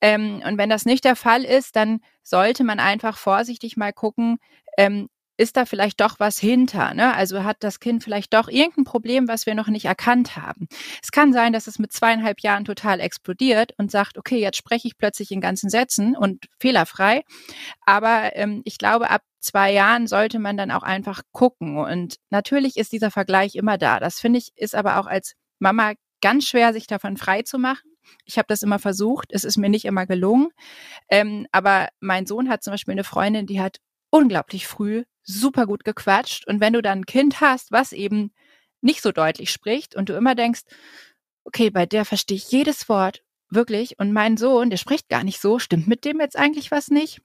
Ähm, 0.00 0.42
und 0.46 0.58
wenn 0.58 0.70
das 0.70 0.84
nicht 0.84 1.04
der 1.04 1.16
Fall 1.16 1.44
ist, 1.44 1.76
dann 1.76 2.00
sollte 2.22 2.64
man 2.64 2.80
einfach 2.80 3.16
vorsichtig 3.16 3.76
mal 3.76 3.92
gucken, 3.92 4.38
ähm, 4.76 5.08
ist 5.36 5.56
da 5.56 5.64
vielleicht 5.64 6.00
doch 6.00 6.20
was 6.20 6.38
hinter? 6.38 6.94
Ne? 6.94 7.14
Also 7.14 7.42
hat 7.42 7.58
das 7.60 7.80
Kind 7.80 8.04
vielleicht 8.04 8.32
doch 8.34 8.48
irgendein 8.48 8.84
Problem, 8.84 9.26
was 9.28 9.46
wir 9.46 9.54
noch 9.54 9.66
nicht 9.66 9.84
erkannt 9.84 10.36
haben. 10.36 10.68
Es 11.02 11.10
kann 11.10 11.32
sein, 11.32 11.52
dass 11.52 11.66
es 11.66 11.78
mit 11.78 11.92
zweieinhalb 11.92 12.40
Jahren 12.40 12.64
total 12.64 13.00
explodiert 13.00 13.72
und 13.76 13.90
sagt, 13.90 14.16
okay, 14.16 14.38
jetzt 14.38 14.58
spreche 14.58 14.86
ich 14.86 14.96
plötzlich 14.96 15.32
in 15.32 15.40
ganzen 15.40 15.70
Sätzen 15.70 16.16
und 16.16 16.46
fehlerfrei. 16.60 17.22
Aber 17.84 18.36
ähm, 18.36 18.62
ich 18.64 18.78
glaube, 18.78 19.10
ab 19.10 19.22
zwei 19.40 19.72
Jahren 19.72 20.06
sollte 20.06 20.38
man 20.38 20.56
dann 20.56 20.70
auch 20.70 20.84
einfach 20.84 21.22
gucken. 21.32 21.78
Und 21.78 22.16
natürlich 22.30 22.76
ist 22.76 22.92
dieser 22.92 23.10
Vergleich 23.10 23.56
immer 23.56 23.76
da. 23.76 23.98
Das 23.98 24.20
finde 24.20 24.38
ich, 24.38 24.52
ist 24.56 24.74
aber 24.74 25.00
auch 25.00 25.06
als 25.06 25.34
Mama 25.58 25.94
ganz 26.24 26.48
schwer, 26.48 26.72
sich 26.72 26.86
davon 26.86 27.18
frei 27.18 27.42
zu 27.42 27.58
machen. 27.58 27.86
Ich 28.24 28.38
habe 28.38 28.46
das 28.48 28.62
immer 28.62 28.78
versucht, 28.78 29.28
es 29.30 29.44
ist 29.44 29.58
mir 29.58 29.68
nicht 29.68 29.84
immer 29.84 30.06
gelungen. 30.06 30.48
Ähm, 31.10 31.46
aber 31.52 31.88
mein 32.00 32.24
Sohn 32.24 32.48
hat 32.48 32.64
zum 32.64 32.72
Beispiel 32.72 32.92
eine 32.92 33.04
Freundin, 33.04 33.46
die 33.46 33.60
hat 33.60 33.76
unglaublich 34.08 34.66
früh 34.66 35.04
super 35.22 35.66
gut 35.66 35.84
gequatscht. 35.84 36.46
Und 36.46 36.60
wenn 36.60 36.72
du 36.72 36.80
dann 36.80 37.00
ein 37.00 37.06
Kind 37.06 37.42
hast, 37.42 37.72
was 37.72 37.92
eben 37.92 38.32
nicht 38.80 39.02
so 39.02 39.12
deutlich 39.12 39.50
spricht 39.50 39.94
und 39.94 40.08
du 40.08 40.14
immer 40.14 40.34
denkst, 40.34 40.62
okay, 41.44 41.68
bei 41.68 41.84
der 41.84 42.06
verstehe 42.06 42.38
ich 42.38 42.50
jedes 42.50 42.88
Wort 42.88 43.22
wirklich 43.50 43.98
und 43.98 44.14
mein 44.14 44.38
Sohn, 44.38 44.70
der 44.70 44.78
spricht 44.78 45.10
gar 45.10 45.24
nicht 45.24 45.42
so, 45.42 45.58
stimmt 45.58 45.86
mit 45.86 46.06
dem 46.06 46.20
jetzt 46.20 46.38
eigentlich 46.38 46.70
was 46.70 46.88
nicht? 46.88 47.20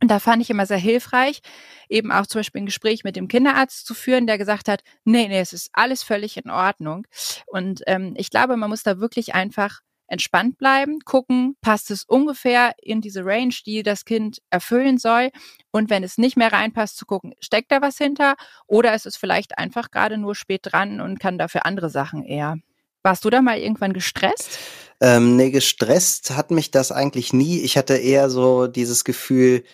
Und 0.00 0.10
da 0.10 0.18
fand 0.18 0.42
ich 0.42 0.50
immer 0.50 0.64
sehr 0.66 0.78
hilfreich, 0.78 1.40
eben 1.88 2.10
auch 2.10 2.26
zum 2.26 2.40
Beispiel 2.40 2.62
ein 2.62 2.66
Gespräch 2.66 3.04
mit 3.04 3.16
dem 3.16 3.28
Kinderarzt 3.28 3.86
zu 3.86 3.94
führen, 3.94 4.26
der 4.26 4.38
gesagt 4.38 4.68
hat, 4.68 4.82
nee, 5.04 5.28
nee, 5.28 5.40
es 5.40 5.52
ist 5.52 5.70
alles 5.74 6.02
völlig 6.02 6.38
in 6.38 6.50
Ordnung. 6.50 7.06
Und 7.46 7.82
ähm, 7.86 8.14
ich 8.16 8.30
glaube, 8.30 8.56
man 8.56 8.70
muss 8.70 8.82
da 8.82 8.98
wirklich 8.98 9.34
einfach 9.34 9.80
entspannt 10.10 10.58
bleiben, 10.58 11.00
gucken, 11.04 11.56
passt 11.60 11.90
es 11.90 12.02
ungefähr 12.02 12.72
in 12.82 13.00
diese 13.00 13.24
Range, 13.24 13.54
die 13.64 13.82
das 13.82 14.04
Kind 14.04 14.38
erfüllen 14.50 14.98
soll. 14.98 15.30
Und 15.70 15.88
wenn 15.88 16.02
es 16.02 16.18
nicht 16.18 16.36
mehr 16.36 16.52
reinpasst, 16.52 16.96
zu 16.96 17.06
gucken, 17.06 17.34
steckt 17.40 17.70
da 17.70 17.80
was 17.80 17.96
hinter 17.96 18.34
oder 18.66 18.94
ist 18.94 19.06
es 19.06 19.16
vielleicht 19.16 19.58
einfach 19.58 19.90
gerade 19.90 20.18
nur 20.18 20.34
spät 20.34 20.62
dran 20.64 21.00
und 21.00 21.20
kann 21.20 21.38
dafür 21.38 21.64
andere 21.64 21.90
Sachen 21.90 22.24
eher. 22.24 22.56
Warst 23.02 23.24
du 23.24 23.30
da 23.30 23.40
mal 23.40 23.58
irgendwann 23.58 23.92
gestresst? 23.92 24.58
Ähm, 25.00 25.36
nee, 25.36 25.50
gestresst 25.50 26.32
hat 26.32 26.50
mich 26.50 26.70
das 26.70 26.92
eigentlich 26.92 27.32
nie. 27.32 27.60
Ich 27.60 27.78
hatte 27.78 27.94
eher 27.94 28.28
so 28.28 28.66
dieses 28.66 29.04
Gefühl, 29.04 29.64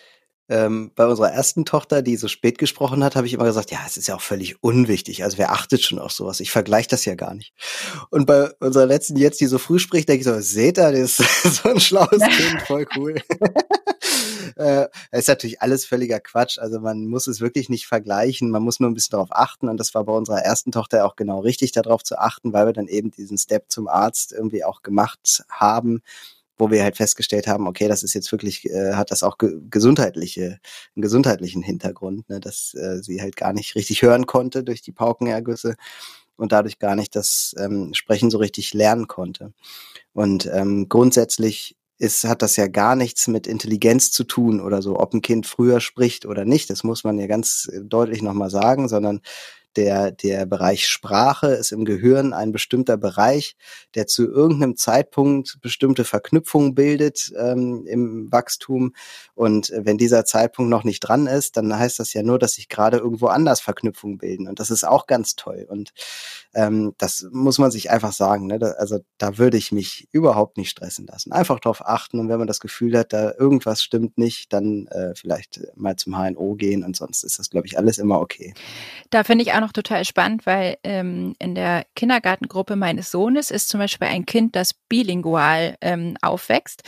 ähm, 0.49 0.93
bei 0.95 1.07
unserer 1.07 1.33
ersten 1.33 1.65
Tochter, 1.65 2.03
die 2.03 2.17
so 2.17 2.29
spät 2.29 2.59
gesprochen 2.59 3.03
hat, 3.03 3.17
habe 3.17 3.27
ich 3.27 3.35
immer 3.35 3.45
gesagt, 3.45 3.71
ja, 3.71 3.81
es 3.87 3.97
ist 3.97 4.07
ja 4.07 4.15
auch 4.15 4.21
völlig 4.21 4.63
unwichtig. 4.63 5.25
Also 5.25 5.39
wer 5.39 5.53
achtet 5.53 5.83
schon 5.83 5.99
auf 5.99 6.13
sowas? 6.13 6.41
Ich 6.41 6.51
vergleiche 6.51 6.89
das 6.89 7.05
ja 7.05 7.17
gar 7.17 7.35
nicht. 7.35 7.53
Und 8.11 8.27
bei 8.27 8.51
unserer 8.61 8.87
letzten 8.87 9.17
jetzt, 9.17 9.41
die 9.41 9.47
so 9.47 9.59
früh 9.59 9.79
spricht, 9.79 10.09
denke 10.09 10.21
ich 10.21 10.27
so, 10.27 10.41
seht 10.41 10.79
ihr, 10.79 10.93
das 10.93 11.19
ist 11.19 11.57
so 11.63 11.69
ein 11.71 11.81
schlaues 11.81 12.21
Kind, 12.21 12.63
voll 12.63 12.87
cool. 12.97 13.17
äh, 14.57 14.87
ist 15.11 15.29
natürlich 15.29 15.61
alles 15.61 15.85
völliger 15.85 16.21
Quatsch. 16.21 16.59
Also 16.59 16.81
man 16.81 17.07
muss 17.07 17.27
es 17.27 17.41
wirklich 17.41 17.69
nicht 17.69 17.87
vergleichen. 17.87 18.51
Man 18.51 18.63
muss 18.63 18.79
nur 18.79 18.89
ein 18.89 18.95
bisschen 18.95 19.13
darauf 19.13 19.31
achten. 19.33 19.69
Und 19.69 19.79
das 19.79 19.95
war 19.95 20.05
bei 20.05 20.13
unserer 20.13 20.39
ersten 20.39 20.71
Tochter 20.71 21.05
auch 21.07 21.17
genau 21.17 21.41
richtig, 21.41 21.73
darauf 21.73 22.05
zu 22.05 22.19
achten, 22.19 22.53
weil 22.53 22.67
wir 22.67 22.73
dann 22.73 22.89
eben 22.89 23.11
diesen 23.11 23.39
Step 23.39 23.65
zum 23.69 23.89
Arzt 23.89 24.33
irgendwie 24.33 24.65
auch 24.65 24.83
gemacht 24.83 25.45
haben 25.51 26.03
wo 26.59 26.71
wir 26.71 26.83
halt 26.83 26.97
festgestellt 26.97 27.47
haben, 27.47 27.67
okay, 27.67 27.89
das 27.89 28.03
ist 28.03 28.15
jetzt 28.15 28.31
wirklich, 28.33 28.69
äh, 28.71 28.95
hat 28.95 29.11
das 29.11 29.23
auch 29.23 29.39
ge 29.39 29.61
gesundheitliche, 29.71 30.59
einen 30.95 31.03
gesundheitlichen 31.03 31.63
Hintergrund, 31.63 32.29
ne, 32.29 32.41
dass 32.41 32.75
äh, 32.75 33.03
sie 33.03 33.21
halt 33.21 33.37
gar 33.37 33.53
nicht 33.53 33.75
richtig 33.75 34.03
hören 34.03 34.27
konnte 34.27 34.65
durch 34.65 34.83
die 34.83 34.93
Paukenergüsse 34.93 35.77
und 36.37 36.53
dadurch 36.53 36.79
gar 36.79 36.97
nicht 36.97 37.17
das 37.17 37.55
ähm, 37.59 37.95
Sprechen 37.95 38.31
so 38.31 38.39
richtig 38.39 38.75
lernen 38.75 39.07
konnte. 39.09 39.53
Und 40.13 40.47
ähm, 40.53 40.89
grundsätzlich 40.89 41.77
ist, 41.99 42.25
hat 42.25 42.43
das 42.43 42.57
ja 42.57 42.67
gar 42.67 42.95
nichts 42.95 43.27
mit 43.27 43.47
Intelligenz 43.47 44.11
zu 44.11 44.25
tun 44.25 44.61
oder 44.61 44.83
so, 44.83 44.99
ob 44.99 45.15
ein 45.15 45.23
Kind 45.23 45.47
früher 45.47 45.81
spricht 45.81 46.27
oder 46.27 46.45
nicht. 46.45 46.69
Das 46.69 46.85
muss 46.85 47.05
man 47.05 47.19
ja 47.19 47.27
ganz 47.27 47.71
deutlich 47.83 48.23
nochmal 48.23 48.51
sagen, 48.51 48.89
sondern 48.89 49.21
der, 49.77 50.11
der 50.11 50.47
Bereich 50.47 50.87
Sprache 50.87 51.49
ist 51.49 51.73
im 51.73 51.85
Gehirn 51.85 52.33
ein 52.33 52.53
bestimmter 52.53 52.97
Bereich, 52.97 53.57
der 53.95 54.07
zu 54.07 54.27
irgendeinem 54.27 54.77
Zeitpunkt 54.77 55.59
bestimmte 55.61 56.05
Verknüpfungen 56.05 56.75
bildet 56.75 57.33
ähm, 57.39 57.85
im 57.87 58.33
Wachstum. 58.33 58.95
Und 59.35 59.73
wenn 59.77 59.99
dieser 59.99 60.25
Zeitpunkt 60.25 60.71
noch 60.71 60.85
nicht 60.85 61.01
dran 61.01 61.27
ist, 61.27 61.57
dann 61.57 61.77
heißt 61.77 61.99
das 61.99 62.13
ja 62.13 62.23
nur, 62.23 62.39
dass 62.39 62.55
sich 62.55 62.69
gerade 62.69 62.99
irgendwo 62.99 63.27
anders 63.27 63.61
Verknüpfungen 63.61 64.19
bilden. 64.19 64.49
Und 64.49 64.61
das 64.61 64.71
ist 64.71 64.85
auch 64.85 65.07
ganz 65.07 65.37
toll. 65.37 65.67
Und 65.69 65.93
ähm, 66.55 66.95
das 66.99 67.27
muss 67.31 67.59
man 67.59 67.71
sich 67.71 67.91
einfach 67.91 68.13
sagen. 68.13 68.47
Ne? 68.47 68.59
Da, 68.59 68.69
also 68.73 68.99
da 69.19 69.39
würde 69.39 69.57
ich 69.57 69.73
mich 69.73 70.09
überhaupt 70.13 70.57
nicht 70.57 70.71
stressen 70.71 71.07
lassen. 71.07 71.33
Einfach 71.33 71.61
darauf 71.61 71.87
achten. 71.87 72.19
Und 72.19 72.29
wenn 72.29 72.39
man 72.39 72.47
das 72.47 72.61
Gefühl 72.61 72.97
hat, 72.97 73.13
da 73.13 73.33
irgendwas 73.39 73.83
stimmt 73.83 74.19
nicht, 74.19 74.53
dann 74.53 74.87
äh, 74.89 75.15
vielleicht 75.15 75.61
mal 75.75 75.97
zum 75.97 76.17
HNO 76.17 76.55
gehen. 76.55 76.85
Und 76.85 76.97
sonst 76.97 77.23
ist 77.25 77.39
das, 77.39 77.51
glaube 77.51 77.67
ich, 77.67 77.79
alles 77.79 77.99
immer 77.99 78.21
okay. 78.21 78.55
Da 79.11 79.25
finde 79.25 79.45
ich 79.45 79.53
auch 79.53 79.61
noch 79.67 79.73
total 79.73 80.05
spannend, 80.05 80.47
weil 80.47 80.79
ähm, 80.85 81.35
in 81.41 81.57
der 81.57 81.85
Kindergartengruppe 81.97 82.77
meines 82.77 83.11
Sohnes 83.11 83.51
ist 83.51 83.69
zum 83.69 83.81
Beispiel 83.81 84.07
ein 84.07 84.25
Kind, 84.25 84.55
das 84.55 84.75
bilingual 84.75 85.77
ähm, 85.81 86.17
aufwächst. 86.23 86.85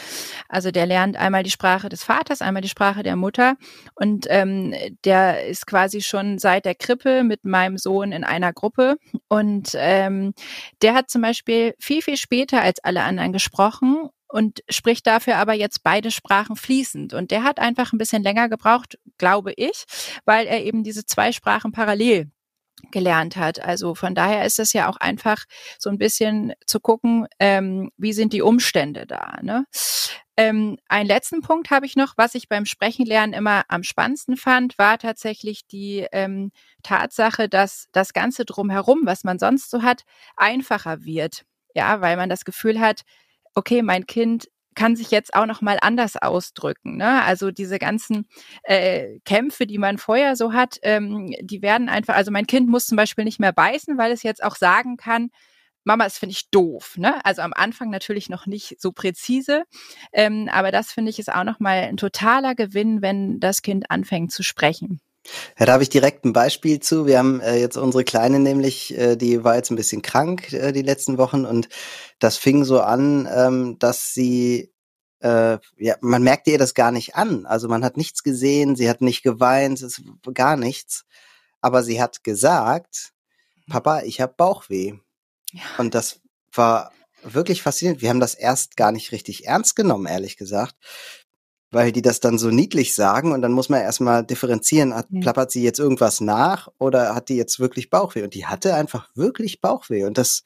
Also 0.48 0.70
der 0.70 0.86
lernt 0.86 1.16
einmal 1.16 1.42
die 1.42 1.50
Sprache 1.50 1.88
des 1.88 2.04
Vaters, 2.04 2.40
einmal 2.40 2.62
die 2.62 2.68
Sprache 2.68 3.02
der 3.02 3.16
Mutter 3.16 3.56
und 3.94 4.26
ähm, 4.30 4.72
der 5.04 5.46
ist 5.46 5.66
quasi 5.66 6.00
schon 6.02 6.38
seit 6.38 6.64
der 6.64 6.76
Krippe 6.76 7.24
mit 7.24 7.44
meinem 7.44 7.78
Sohn 7.78 8.12
in 8.12 8.22
einer 8.22 8.52
Gruppe 8.52 8.96
und 9.26 9.70
ähm, 9.74 10.34
der 10.80 10.94
hat 10.94 11.10
zum 11.10 11.22
Beispiel 11.22 11.74
viel, 11.80 12.02
viel 12.02 12.16
später 12.16 12.62
als 12.62 12.78
alle 12.84 13.02
anderen 13.02 13.32
gesprochen 13.32 14.08
und 14.28 14.60
spricht 14.68 15.06
dafür 15.06 15.36
aber 15.36 15.54
jetzt 15.54 15.82
beide 15.82 16.10
Sprachen 16.10 16.54
fließend. 16.54 17.14
Und 17.14 17.30
der 17.30 17.42
hat 17.42 17.58
einfach 17.58 17.92
ein 17.92 17.98
bisschen 17.98 18.22
länger 18.22 18.48
gebraucht, 18.48 18.98
glaube 19.16 19.52
ich, 19.56 19.84
weil 20.26 20.46
er 20.46 20.62
eben 20.62 20.84
diese 20.84 21.06
zwei 21.06 21.32
Sprachen 21.32 21.72
parallel 21.72 22.30
gelernt 22.90 23.36
hat. 23.36 23.60
Also 23.60 23.94
von 23.94 24.14
daher 24.14 24.44
ist 24.44 24.58
es 24.58 24.72
ja 24.72 24.88
auch 24.88 24.96
einfach 24.96 25.44
so 25.78 25.90
ein 25.90 25.98
bisschen 25.98 26.52
zu 26.66 26.80
gucken, 26.80 27.26
ähm, 27.38 27.90
wie 27.96 28.12
sind 28.12 28.32
die 28.32 28.42
Umstände 28.42 29.06
da. 29.06 29.38
Ne? 29.42 29.66
Ähm, 30.36 30.78
einen 30.88 31.08
letzten 31.08 31.40
Punkt 31.40 31.70
habe 31.70 31.84
ich 31.84 31.96
noch, 31.96 32.14
was 32.16 32.34
ich 32.36 32.48
beim 32.48 32.64
Sprechenlernen 32.64 33.34
immer 33.34 33.64
am 33.68 33.82
spannendsten 33.82 34.36
fand, 34.36 34.78
war 34.78 34.98
tatsächlich 34.98 35.66
die 35.66 36.06
ähm, 36.12 36.52
Tatsache, 36.84 37.48
dass 37.48 37.88
das 37.92 38.12
Ganze 38.12 38.44
drumherum, 38.44 39.00
was 39.04 39.24
man 39.24 39.38
sonst 39.38 39.70
so 39.70 39.82
hat, 39.82 40.02
einfacher 40.36 41.04
wird. 41.04 41.44
Ja, 41.74 42.00
weil 42.00 42.16
man 42.16 42.28
das 42.28 42.44
Gefühl 42.44 42.78
hat, 42.78 43.02
okay, 43.54 43.82
mein 43.82 44.06
Kind 44.06 44.48
kann 44.74 44.96
sich 44.96 45.10
jetzt 45.10 45.34
auch 45.34 45.46
noch 45.46 45.60
mal 45.60 45.78
anders 45.80 46.16
ausdrücken. 46.16 46.96
Ne? 46.96 47.22
Also 47.24 47.50
diese 47.50 47.78
ganzen 47.78 48.28
äh, 48.62 49.18
Kämpfe, 49.24 49.66
die 49.66 49.78
man 49.78 49.98
vorher 49.98 50.36
so 50.36 50.52
hat, 50.52 50.78
ähm, 50.82 51.34
die 51.40 51.62
werden 51.62 51.88
einfach, 51.88 52.14
also 52.14 52.30
mein 52.30 52.46
Kind 52.46 52.68
muss 52.68 52.86
zum 52.86 52.96
Beispiel 52.96 53.24
nicht 53.24 53.40
mehr 53.40 53.52
beißen, 53.52 53.98
weil 53.98 54.12
es 54.12 54.22
jetzt 54.22 54.42
auch 54.42 54.56
sagen 54.56 54.96
kann, 54.96 55.30
Mama, 55.84 56.04
das 56.04 56.18
finde 56.18 56.32
ich 56.34 56.50
doof. 56.50 56.96
Ne? 56.98 57.24
Also 57.24 57.42
am 57.42 57.52
Anfang 57.54 57.90
natürlich 57.90 58.28
noch 58.28 58.46
nicht 58.46 58.76
so 58.78 58.92
präzise, 58.92 59.64
ähm, 60.12 60.48
aber 60.52 60.70
das 60.70 60.92
finde 60.92 61.10
ich 61.10 61.18
ist 61.18 61.32
auch 61.32 61.44
noch 61.44 61.60
mal 61.60 61.78
ein 61.84 61.96
totaler 61.96 62.54
Gewinn, 62.54 63.02
wenn 63.02 63.40
das 63.40 63.62
Kind 63.62 63.90
anfängt 63.90 64.30
zu 64.30 64.42
sprechen. 64.42 65.00
Ja, 65.58 65.66
da 65.66 65.72
habe 65.74 65.82
ich 65.82 65.88
direkt 65.88 66.24
ein 66.24 66.32
Beispiel 66.32 66.80
zu. 66.80 67.06
Wir 67.06 67.18
haben 67.18 67.40
äh, 67.40 67.58
jetzt 67.58 67.76
unsere 67.76 68.04
Kleine 68.04 68.38
nämlich, 68.38 68.96
äh, 68.96 69.16
die 69.16 69.44
war 69.44 69.56
jetzt 69.56 69.70
ein 69.70 69.76
bisschen 69.76 70.02
krank 70.02 70.52
äh, 70.52 70.72
die 70.72 70.82
letzten 70.82 71.18
Wochen 71.18 71.44
und 71.44 71.68
das 72.18 72.36
fing 72.36 72.64
so 72.64 72.80
an, 72.80 73.28
ähm, 73.32 73.78
dass 73.78 74.14
sie 74.14 74.72
äh, 75.20 75.58
ja, 75.76 75.96
man 76.00 76.22
merkt 76.22 76.46
ihr 76.46 76.58
das 76.58 76.74
gar 76.74 76.92
nicht 76.92 77.16
an. 77.16 77.44
Also 77.46 77.68
man 77.68 77.84
hat 77.84 77.96
nichts 77.96 78.22
gesehen, 78.22 78.76
sie 78.76 78.88
hat 78.88 79.00
nicht 79.00 79.22
geweint, 79.22 79.82
es 79.82 80.02
gar 80.34 80.56
nichts. 80.56 81.04
Aber 81.60 81.82
sie 81.82 82.00
hat 82.00 82.22
gesagt, 82.22 83.12
mhm. 83.66 83.72
Papa, 83.72 84.02
ich 84.02 84.20
habe 84.20 84.34
Bauchweh. 84.36 84.94
Ja. 85.52 85.62
Und 85.78 85.94
das 85.94 86.20
war 86.52 86.92
wirklich 87.22 87.62
faszinierend. 87.62 88.00
Wir 88.00 88.10
haben 88.10 88.20
das 88.20 88.34
erst 88.34 88.76
gar 88.76 88.92
nicht 88.92 89.10
richtig 89.10 89.46
ernst 89.46 89.74
genommen, 89.74 90.06
ehrlich 90.06 90.36
gesagt 90.36 90.76
weil 91.70 91.92
die 91.92 92.02
das 92.02 92.20
dann 92.20 92.38
so 92.38 92.50
niedlich 92.50 92.94
sagen 92.94 93.32
und 93.32 93.42
dann 93.42 93.52
muss 93.52 93.68
man 93.68 93.80
erstmal 93.80 94.24
differenzieren, 94.24 94.94
hat, 94.94 95.06
ja. 95.10 95.20
plappert 95.20 95.50
sie 95.50 95.62
jetzt 95.62 95.78
irgendwas 95.78 96.20
nach 96.20 96.68
oder 96.78 97.14
hat 97.14 97.28
die 97.28 97.36
jetzt 97.36 97.60
wirklich 97.60 97.90
Bauchweh? 97.90 98.22
Und 98.22 98.34
die 98.34 98.46
hatte 98.46 98.74
einfach 98.74 99.08
wirklich 99.14 99.60
Bauchweh 99.60 100.04
und 100.04 100.18
das 100.18 100.42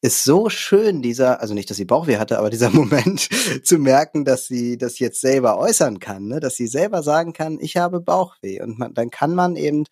ist 0.00 0.22
so 0.22 0.50
schön, 0.50 1.00
dieser, 1.00 1.40
also 1.40 1.54
nicht, 1.54 1.70
dass 1.70 1.78
sie 1.78 1.86
Bauchweh 1.86 2.18
hatte, 2.18 2.38
aber 2.38 2.50
dieser 2.50 2.70
Moment 2.74 3.28
zu 3.62 3.78
merken, 3.78 4.24
dass 4.24 4.46
sie 4.46 4.76
das 4.76 4.98
jetzt 4.98 5.20
selber 5.20 5.58
äußern 5.58 5.98
kann, 5.98 6.26
ne? 6.26 6.40
dass 6.40 6.56
sie 6.56 6.66
selber 6.66 7.02
sagen 7.02 7.32
kann, 7.32 7.58
ich 7.58 7.78
habe 7.78 8.00
Bauchweh 8.00 8.60
und 8.60 8.78
man, 8.78 8.92
dann 8.92 9.10
kann 9.10 9.34
man 9.34 9.56
eben 9.56 9.84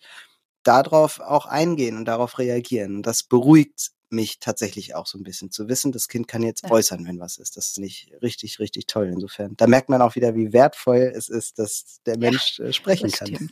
darauf 0.63 1.19
auch 1.19 1.45
eingehen 1.45 1.97
und 1.97 2.05
darauf 2.05 2.39
reagieren. 2.39 2.97
Und 2.97 3.07
das 3.07 3.23
beruhigt 3.23 3.91
mich 4.13 4.39
tatsächlich 4.39 4.95
auch 4.95 5.05
so 5.05 5.17
ein 5.17 5.23
bisschen 5.23 5.51
zu 5.51 5.67
wissen, 5.67 5.91
das 5.91 6.07
Kind 6.07 6.27
kann 6.27 6.43
jetzt 6.43 6.63
ja. 6.63 6.71
äußern, 6.71 7.05
wenn 7.05 7.19
was 7.19 7.37
ist. 7.37 7.57
Das 7.57 7.67
ist 7.67 7.79
nicht 7.79 8.11
richtig, 8.21 8.59
richtig 8.59 8.87
toll. 8.87 9.09
Insofern, 9.11 9.55
da 9.57 9.67
merkt 9.67 9.89
man 9.89 10.01
auch 10.01 10.15
wieder, 10.15 10.35
wie 10.35 10.53
wertvoll 10.53 11.11
es 11.13 11.29
ist, 11.29 11.59
dass 11.59 11.99
der 12.05 12.17
Mensch 12.17 12.59
ja, 12.59 12.65
äh, 12.65 12.73
sprechen 12.73 13.11
kann. 13.11 13.49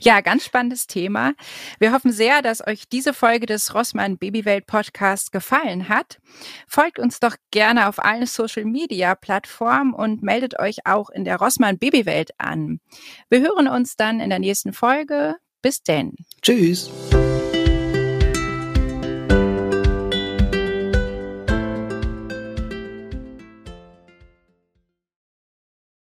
Ja, 0.00 0.20
ganz 0.20 0.44
spannendes 0.44 0.86
Thema. 0.86 1.34
Wir 1.78 1.92
hoffen 1.92 2.12
sehr, 2.12 2.42
dass 2.42 2.66
euch 2.66 2.88
diese 2.88 3.14
Folge 3.14 3.46
des 3.46 3.74
Rossmann 3.74 4.18
Babywelt 4.18 4.66
Podcast 4.66 5.32
gefallen 5.32 5.88
hat. 5.88 6.18
Folgt 6.66 6.98
uns 6.98 7.20
doch 7.20 7.36
gerne 7.50 7.88
auf 7.88 7.98
allen 7.98 8.26
Social 8.26 8.64
Media 8.64 9.14
Plattformen 9.14 9.94
und 9.94 10.22
meldet 10.22 10.58
euch 10.58 10.86
auch 10.86 11.10
in 11.10 11.24
der 11.24 11.36
Rossmann 11.36 11.78
Babywelt 11.78 12.30
an. 12.38 12.80
Wir 13.28 13.40
hören 13.40 13.68
uns 13.68 13.96
dann 13.96 14.20
in 14.20 14.30
der 14.30 14.38
nächsten 14.38 14.72
Folge. 14.72 15.36
Bis 15.62 15.82
denn. 15.82 16.14
Tschüss. 16.42 16.90